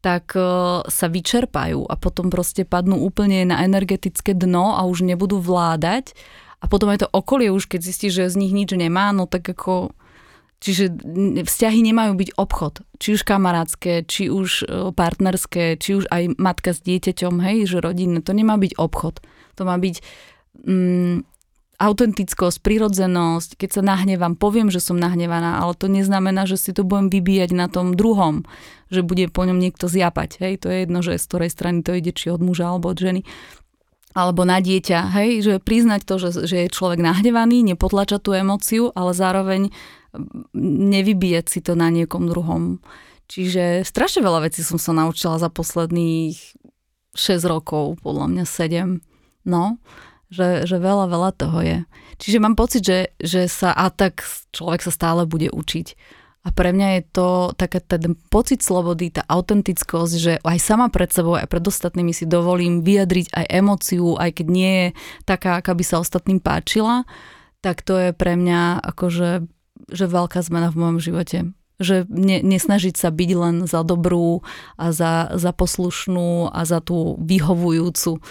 [0.04, 5.40] tak uh, sa vyčerpajú a potom proste padnú úplne na energetické dno a už nebudú
[5.40, 6.12] vládať
[6.60, 9.44] a potom aj to okolie už, keď zistí, že z nich nič nemá, no tak
[9.48, 9.96] ako
[10.64, 10.96] Čiže
[11.44, 12.88] vzťahy nemajú byť obchod.
[12.96, 17.84] Či už kamarátske, či už e, partnerské, či už aj matka s dieťaťom, hej, že
[17.84, 18.24] rodinné.
[18.24, 19.20] To nemá byť obchod.
[19.60, 20.00] To má byť
[20.64, 21.20] mm,
[21.76, 23.60] autentickosť, prirodzenosť.
[23.60, 27.52] Keď sa nahnevám, poviem, že som nahnevaná, ale to neznamená, že si to budem vybíjať
[27.52, 28.48] na tom druhom,
[28.88, 30.40] že bude po ňom niekto zjapať.
[30.40, 32.96] Hej, to je jedno, že z ktorej strany to ide, či od muža alebo od
[32.96, 33.20] ženy
[34.14, 38.94] alebo na dieťa, hej, že priznať to, že, že je človek nahnevaný, nepotlačať tú emóciu,
[38.94, 39.74] ale zároveň
[40.56, 42.82] nevybíjať si to na niekom druhom.
[43.26, 46.36] Čiže strašne veľa vecí som sa naučila za posledných
[47.14, 49.00] 6 rokov, podľa mňa 7.
[49.48, 49.78] No,
[50.28, 51.78] že, že veľa, veľa toho je.
[52.18, 54.22] Čiže mám pocit, že, že sa a tak
[54.54, 55.86] človek sa stále bude učiť.
[56.44, 61.08] A pre mňa je to taká ten pocit slobody, tá autentickosť, že aj sama pred
[61.08, 64.88] sebou, aj pred ostatnými si dovolím vyjadriť aj emóciu, aj keď nie je
[65.24, 67.08] taká, aká by sa ostatným páčila,
[67.64, 69.48] tak to je pre mňa akože
[69.90, 71.38] že veľká zmena v mojom živote.
[71.82, 74.46] Že ne, nesnažiť sa byť len za dobrú
[74.78, 78.22] a za, za poslušnú a za tú vyhovujúcu,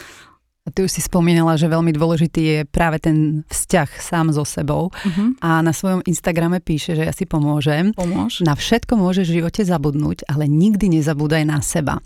[0.64, 4.96] A ty už si spomínala, že veľmi dôležitý je práve ten vzťah sám so sebou
[4.96, 5.36] uh-huh.
[5.44, 7.92] a na svojom Instagrame píše, že ja si pomôžem.
[7.92, 8.40] Pomôž.
[8.48, 12.00] Na všetko môžeš v živote zabudnúť, ale nikdy nezabúdaj na seba.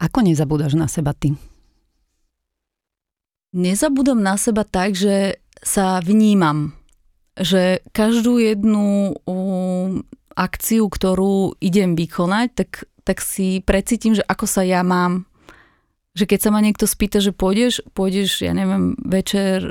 [0.00, 1.36] Ako nezabúdaš na seba ty?
[3.52, 6.77] Nezabudom na seba tak, že sa vnímam.
[7.38, 9.14] Že každú jednu
[10.34, 12.70] akciu, ktorú idem vykonať, tak,
[13.06, 15.28] tak si precítim, že ako sa ja mám
[16.18, 19.62] že keď sa ma niekto spýta, že pôjdeš, pôjdeš, ja neviem, večer,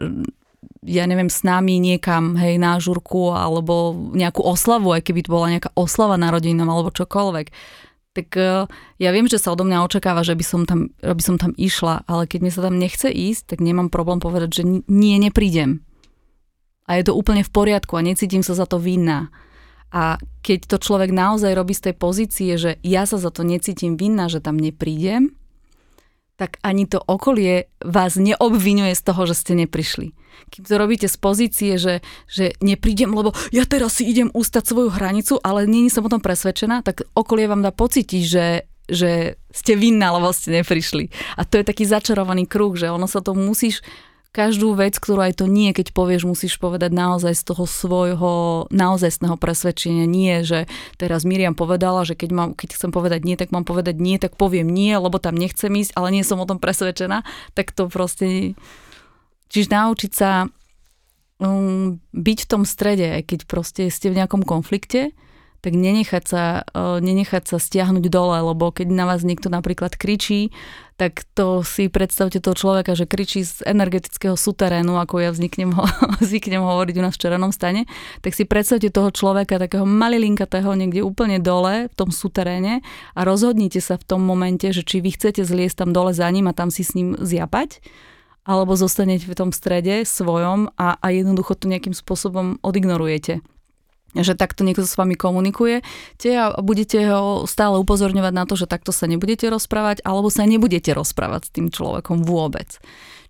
[0.88, 5.52] ja neviem, s nami niekam, hej, na žurku, alebo nejakú oslavu, aj keby to bola
[5.52, 7.48] nejaká oslava na rodinom, alebo čokoľvek,
[8.16, 8.66] tak uh,
[8.98, 12.08] ja viem, že sa odo mňa očakáva, že by som, tam, by som tam išla,
[12.08, 15.86] ale keď mi sa tam nechce ísť, tak nemám problém povedať, že nie, neprídem.
[16.88, 19.28] A je to úplne v poriadku a necítim sa za to vinná.
[19.92, 23.96] A keď to človek naozaj robí z tej pozície, že ja sa za to necítim
[23.96, 25.36] vinná, že tam neprídem,
[26.38, 30.14] tak ani to okolie vás neobvinuje z toho, že ste neprišli.
[30.54, 34.94] Keď to robíte z pozície, že, že neprídem, lebo ja teraz si idem ústať svoju
[34.94, 39.74] hranicu, ale nie som o tom presvedčená, tak okolie vám dá pocítiť, že, že ste
[39.74, 41.10] vinná, lebo ste neprišli.
[41.36, 43.82] A to je taký začarovaný kruh, že ono sa to musíš
[44.38, 48.34] každú vec, ktorú aj to nie, keď povieš, musíš povedať naozaj z toho svojho
[48.70, 50.06] naozajstného presvedčenia.
[50.06, 50.70] Nie, že
[51.02, 54.38] teraz Miriam povedala, že keď, mám, keď chcem povedať nie, tak mám povedať nie, tak
[54.38, 57.26] poviem nie, lebo tam nechcem ísť, ale nie som o tom presvedčená.
[57.58, 58.54] Tak to proste...
[59.50, 60.46] Čiže naučiť sa
[61.42, 65.18] um, byť v tom strede, aj keď proste ste v nejakom konflikte,
[65.62, 70.54] tak nenechať sa, uh, nenechať sa stiahnuť dole, lebo keď na vás niekto napríklad kričí,
[70.98, 75.86] tak to si predstavte toho človeka, že kričí z energetického suterénu, ako ja vzniknem, ho,
[76.30, 77.86] zvyknem hovoriť u nás v červenom stane,
[78.26, 82.82] tak si predstavte toho človeka takého malilinkatého niekde úplne dole v tom suteréne
[83.14, 86.50] a rozhodnite sa v tom momente, že či vy chcete zliesť tam dole za ním
[86.50, 87.78] a tam si s ním zjapať,
[88.42, 93.46] alebo zostanete v tom strede svojom a, a jednoducho to nejakým spôsobom odignorujete
[94.16, 95.84] že takto niekto s vami komunikuje
[96.38, 100.96] a budete ho stále upozorňovať na to, že takto sa nebudete rozprávať alebo sa nebudete
[100.96, 102.80] rozprávať s tým človekom vôbec.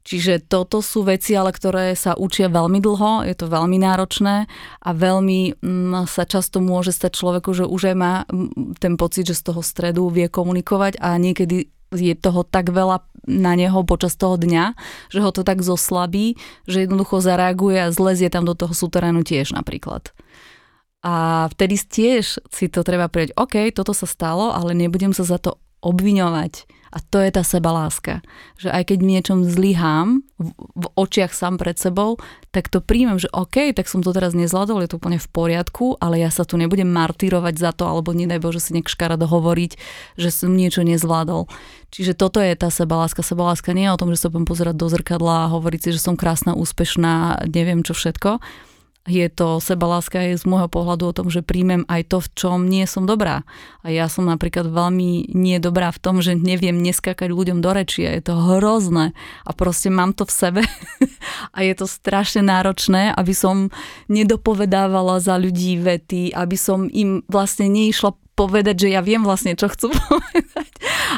[0.08, 4.48] Čiže toto sú veci, ale ktoré sa učia veľmi dlho, je to veľmi náročné
[4.80, 8.14] a veľmi m, mm, sa často môže stať človeku, že už aj má
[8.80, 13.60] ten pocit, že z toho stredu vie komunikovať a niekedy je toho tak veľa na
[13.60, 14.80] neho počas toho dňa,
[15.12, 19.52] že ho to tak zoslabí, že jednoducho zareaguje a zlezie tam do toho súterénu tiež
[19.52, 20.16] napríklad.
[21.08, 25.39] A vtedy tiež si to treba prijať, OK, toto sa stalo, ale nebudem sa za
[25.39, 26.68] to obviňovať.
[26.88, 28.24] A to je tá sebaláska.
[28.60, 32.16] Že aj keď v niečom zlyhám v, v očiach sám pred sebou,
[32.55, 35.99] tak to príjmem, že OK, tak som to teraz nezvládol, je to úplne v poriadku,
[35.99, 39.72] ale ja sa tu nebudem martírovať za to, alebo nedaj Bože si nejak škaredo hovoriť,
[40.16, 41.51] že som niečo nezvládol.
[41.91, 43.24] Čiže toto je tá sebaláska.
[43.24, 46.03] Sebaláska nie je o tom, že sa budem pozerať do zrkadla a hovoriť si, že
[46.03, 48.39] som krásna, úspešná, neviem čo všetko,
[49.08, 52.60] je to sebaláska je z môjho pohľadu o tom, že príjmem aj to, v čom
[52.68, 53.47] nie som dobrá.
[53.82, 58.03] A ja som napríklad veľmi nie dobrá v tom, že neviem neskakať ľuďom do reči
[58.03, 59.16] a je to hrozné.
[59.47, 60.62] A proste mám to v sebe
[61.55, 63.72] a je to strašne náročné, aby som
[64.12, 69.66] nedopovedávala za ľudí vety, aby som im vlastne neišla povedať, že ja viem vlastne, čo
[69.66, 70.72] chcú povedať,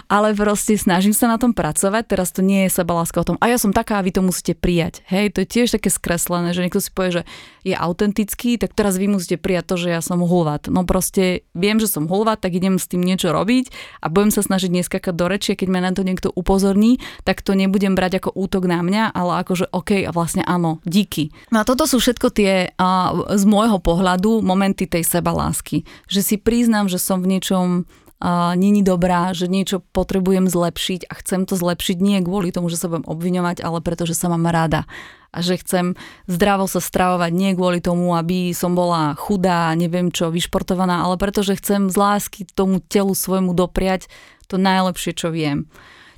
[0.08, 3.52] ale proste snažím sa na tom pracovať, teraz to nie je láska o tom, a
[3.52, 5.04] ja som taká a vy to musíte prijať.
[5.12, 7.24] Hej, to je tiež také skreslené, že niekto si povie, že
[7.68, 10.72] je autentický, tak teraz vy musíte prijať to, že ja som hulvat.
[10.72, 14.40] No proste viem, že som hulvat, tak idem s tým niečo robiť a budem sa
[14.40, 18.32] snažiť neskakať do reči, keď ma na to niekto upozorní, tak to nebudem brať ako
[18.34, 21.36] útok na mňa, ale ako, že OK, a vlastne áno, díky.
[21.52, 26.40] No a toto sú všetko tie a, z môjho pohľadu momenty tej sebalásky, že si
[26.40, 27.90] priznám, že som v niečom
[28.22, 32.78] uh, není dobrá, že niečo potrebujem zlepšiť a chcem to zlepšiť nie kvôli tomu, že
[32.78, 34.86] sa budem obviňovať, ale preto, že sa mám rada
[35.30, 35.94] a že chcem
[36.26, 41.46] zdravo sa stravovať nie kvôli tomu, aby som bola chudá, neviem čo, vyšportovaná, ale preto,
[41.46, 44.10] že chcem z lásky tomu telu svojmu dopriať
[44.50, 45.70] to najlepšie, čo viem.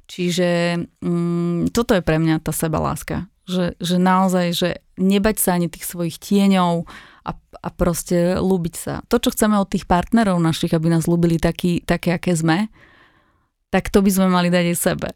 [0.07, 3.27] Čiže mm, toto je pre mňa tá sebaláska.
[3.47, 6.87] Že, že naozaj, že nebať sa ani tých svojich tieňov,
[7.21, 8.93] a, a proste ľúbiť sa.
[9.07, 12.69] To, čo chceme od tých partnerov našich, aby nás ľúbili taký, také, aké sme,
[13.69, 15.09] tak to by sme mali dať aj sebe.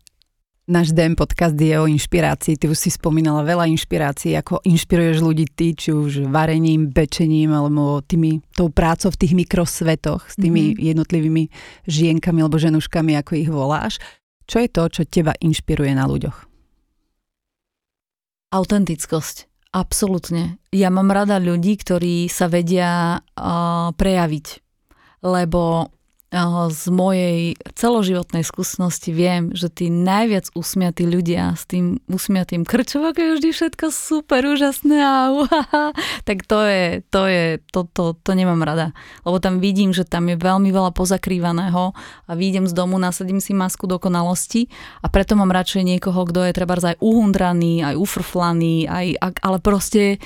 [0.65, 2.57] Náš DM podcast je o inšpirácii.
[2.57, 8.01] Ty už si spomínala veľa inšpirácií, ako inšpiruješ ľudí ty, či už varením, pečením, alebo
[8.01, 10.81] tými, tou prácou v tých mikrosvetoch, s tými mm-hmm.
[10.89, 11.43] jednotlivými
[11.85, 14.01] žienkami alebo ženuškami, ako ich voláš.
[14.49, 16.49] Čo je to, čo teba inšpiruje na ľuďoch?
[18.49, 20.55] Autentickosť Absolútne.
[20.71, 24.47] Ja mám rada ľudí, ktorí sa vedia uh, prejaviť,
[25.27, 25.91] lebo
[26.69, 33.19] z mojej celoživotnej skúsenosti viem, že tí najviac usmiatí ľudia s tým usmiatým krčom, ako
[33.21, 35.31] je vždy všetko super, úžasné a
[36.27, 38.91] tak to je, to je, to, to, to nemám rada.
[39.23, 41.95] Lebo tam vidím, že tam je veľmi veľa pozakrývaného
[42.27, 44.67] a výjdem z domu, nasadím si masku dokonalosti
[45.05, 50.19] a preto mám radšej niekoho, kto je treba aj uhundraný, aj ufrflaný, aj, ale proste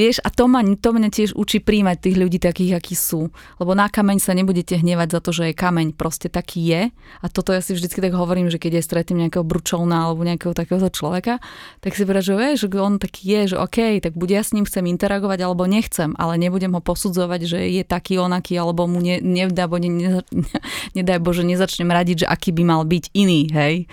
[0.00, 3.28] Vieš, a to, ma, to mňa tiež učí príjmať tých ľudí takých, akí sú.
[3.60, 5.92] Lebo na kameň sa nebudete hnevať za to, že je kameň.
[5.92, 6.82] Proste taký je.
[7.20, 10.56] A toto ja si vždycky tak hovorím, že keď je stretím nejakého bručovna alebo nejakého
[10.56, 11.36] takéhoto človeka,
[11.84, 14.64] tak si povedať, že vieš, on taký je, že OK, tak buď ja s ním
[14.64, 19.20] chcem interagovať alebo nechcem, ale nebudem ho posudzovať, že je taký onaký, alebo mu ne,
[19.20, 20.24] nevdá, bo ne, ne,
[20.96, 23.84] nedaj Bože, nezačnem radiť, že aký by mal byť iný, hej.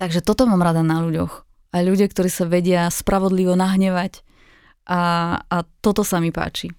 [0.00, 1.44] Takže toto mám rada na ľuďoch.
[1.76, 4.24] A ľudia, ktorí sa vedia spravodlivo nahnevať,
[4.88, 5.02] a,
[5.44, 6.72] a toto sa mi páči.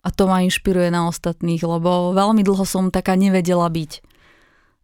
[0.00, 3.92] A to ma inšpiruje na ostatných, lebo veľmi dlho som taká nevedela byť.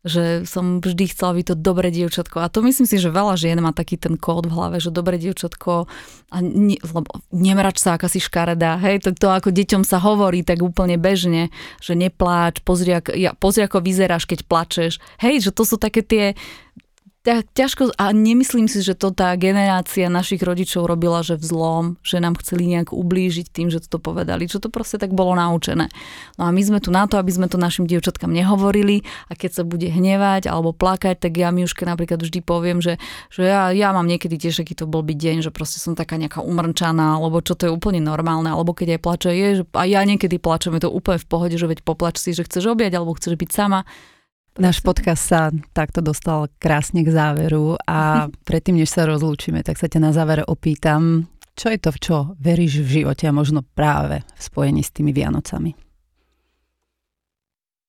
[0.04, 2.44] Že som vždy chcela byť to dobré dievčatko.
[2.44, 5.16] A to myslím si, že veľa žien má taký ten kód v hlave, že dobré
[5.16, 5.88] dievčatko
[6.28, 8.76] a ne, lebo nemrač sa, aká si škaredá.
[8.84, 11.48] Hej, to, to ako deťom sa hovorí tak úplne bežne,
[11.80, 15.00] že nepláč, pozri, ak, ja, pozri ako vyzeráš, keď plačeš.
[15.24, 16.36] Hej, že to sú také tie
[17.24, 22.36] ťažko, a nemyslím si, že to tá generácia našich rodičov robila, že vzlom, že nám
[22.44, 25.88] chceli nejak ublížiť tým, že to povedali, čo to proste tak bolo naučené.
[26.36, 29.50] No a my sme tu na to, aby sme to našim dievčatkám nehovorili a keď
[29.56, 33.00] sa bude hnevať alebo plakať, tak ja Miuške napríklad vždy poviem, že,
[33.32, 36.44] že ja, ja mám niekedy tiež aký to byť deň, že proste som taká nejaká
[36.44, 40.04] umrčaná, alebo čo to je úplne normálne, alebo keď aj plače, je, že a ja
[40.04, 43.16] niekedy plačem, je to úplne v pohode, že veď poplač si, že chceš objať alebo
[43.16, 43.88] chceš byť sama
[44.54, 49.90] Náš podcast sa takto dostal krásne k záveru a predtým, než sa rozlúčime, tak sa
[49.90, 51.26] ťa na záver opýtam,
[51.58, 55.10] čo je to, v čo veríš v živote a možno práve v spojení s tými
[55.10, 55.74] Vianocami?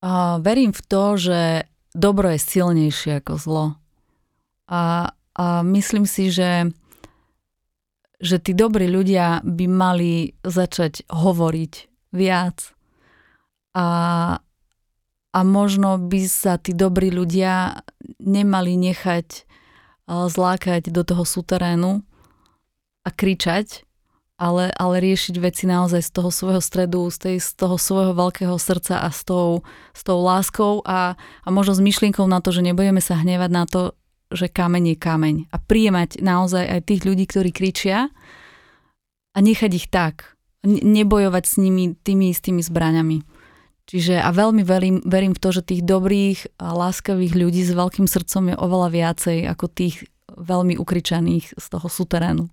[0.06, 3.66] A verím v to, že dobro je silnejšie ako zlo.
[4.70, 6.74] A, a myslím si, že,
[8.18, 11.74] že tí dobrí ľudia by mali začať hovoriť
[12.14, 12.74] viac
[13.78, 13.86] a,
[15.36, 17.84] a možno by sa tí dobrí ľudia
[18.24, 19.44] nemali nechať eh,
[20.08, 22.00] zlákať do toho súterénu
[23.06, 23.84] a kričať,
[24.36, 28.56] ale, ale riešiť veci naozaj z toho svojho stredu, z, tej, z toho svojho veľkého
[28.60, 29.64] srdca a s tou,
[29.96, 33.64] s tou láskou a, a možno s myšlienkou na to, že nebudeme sa hnevať na
[33.68, 33.96] to,
[34.34, 35.36] že kameň je kameň.
[35.54, 38.10] A príjemať naozaj aj tých ľudí, ktorí kričia
[39.32, 40.36] a nechať ich tak.
[40.66, 43.35] Nebojovať s nimi tými istými zbraňami.
[43.86, 48.10] Čiže a veľmi verím, verím v to, že tých dobrých a láskavých ľudí s veľkým
[48.10, 52.50] srdcom je oveľa viacej ako tých veľmi ukričaných z toho suterénu.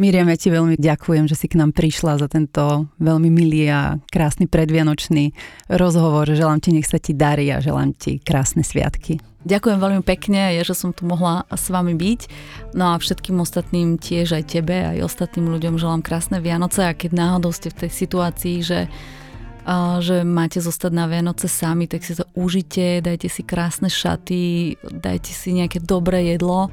[0.00, 4.00] Miriam, ja ti veľmi ďakujem, že si k nám prišla za tento veľmi milý a
[4.08, 5.36] krásny predvianočný
[5.68, 6.24] rozhovor.
[6.24, 9.20] Želám ti, nech sa ti darí a želám ti krásne sviatky.
[9.44, 12.20] Ďakujem veľmi pekne, je, že som tu mohla s vami byť.
[12.72, 17.20] No a všetkým ostatným tiež aj tebe, aj ostatným ľuďom želám krásne Vianoce a keď
[17.20, 18.88] náhodou ste v tej situácii, že
[20.00, 25.32] že máte zostať na Vianoce sami, tak si to užite, dajte si krásne šaty, dajte
[25.32, 26.72] si nejaké dobré jedlo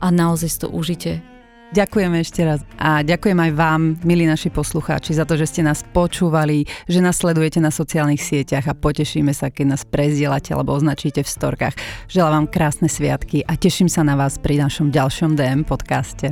[0.00, 1.34] a naozaj si to užite.
[1.74, 5.82] Ďakujeme ešte raz a ďakujem aj vám, milí naši poslucháči, za to, že ste nás
[5.82, 11.26] počúvali, že nás sledujete na sociálnych sieťach a potešíme sa, keď nás prezdielate alebo označíte
[11.26, 11.74] v storkách.
[12.06, 16.30] Želám vám krásne sviatky a teším sa na vás pri našom ďalšom DM podcaste.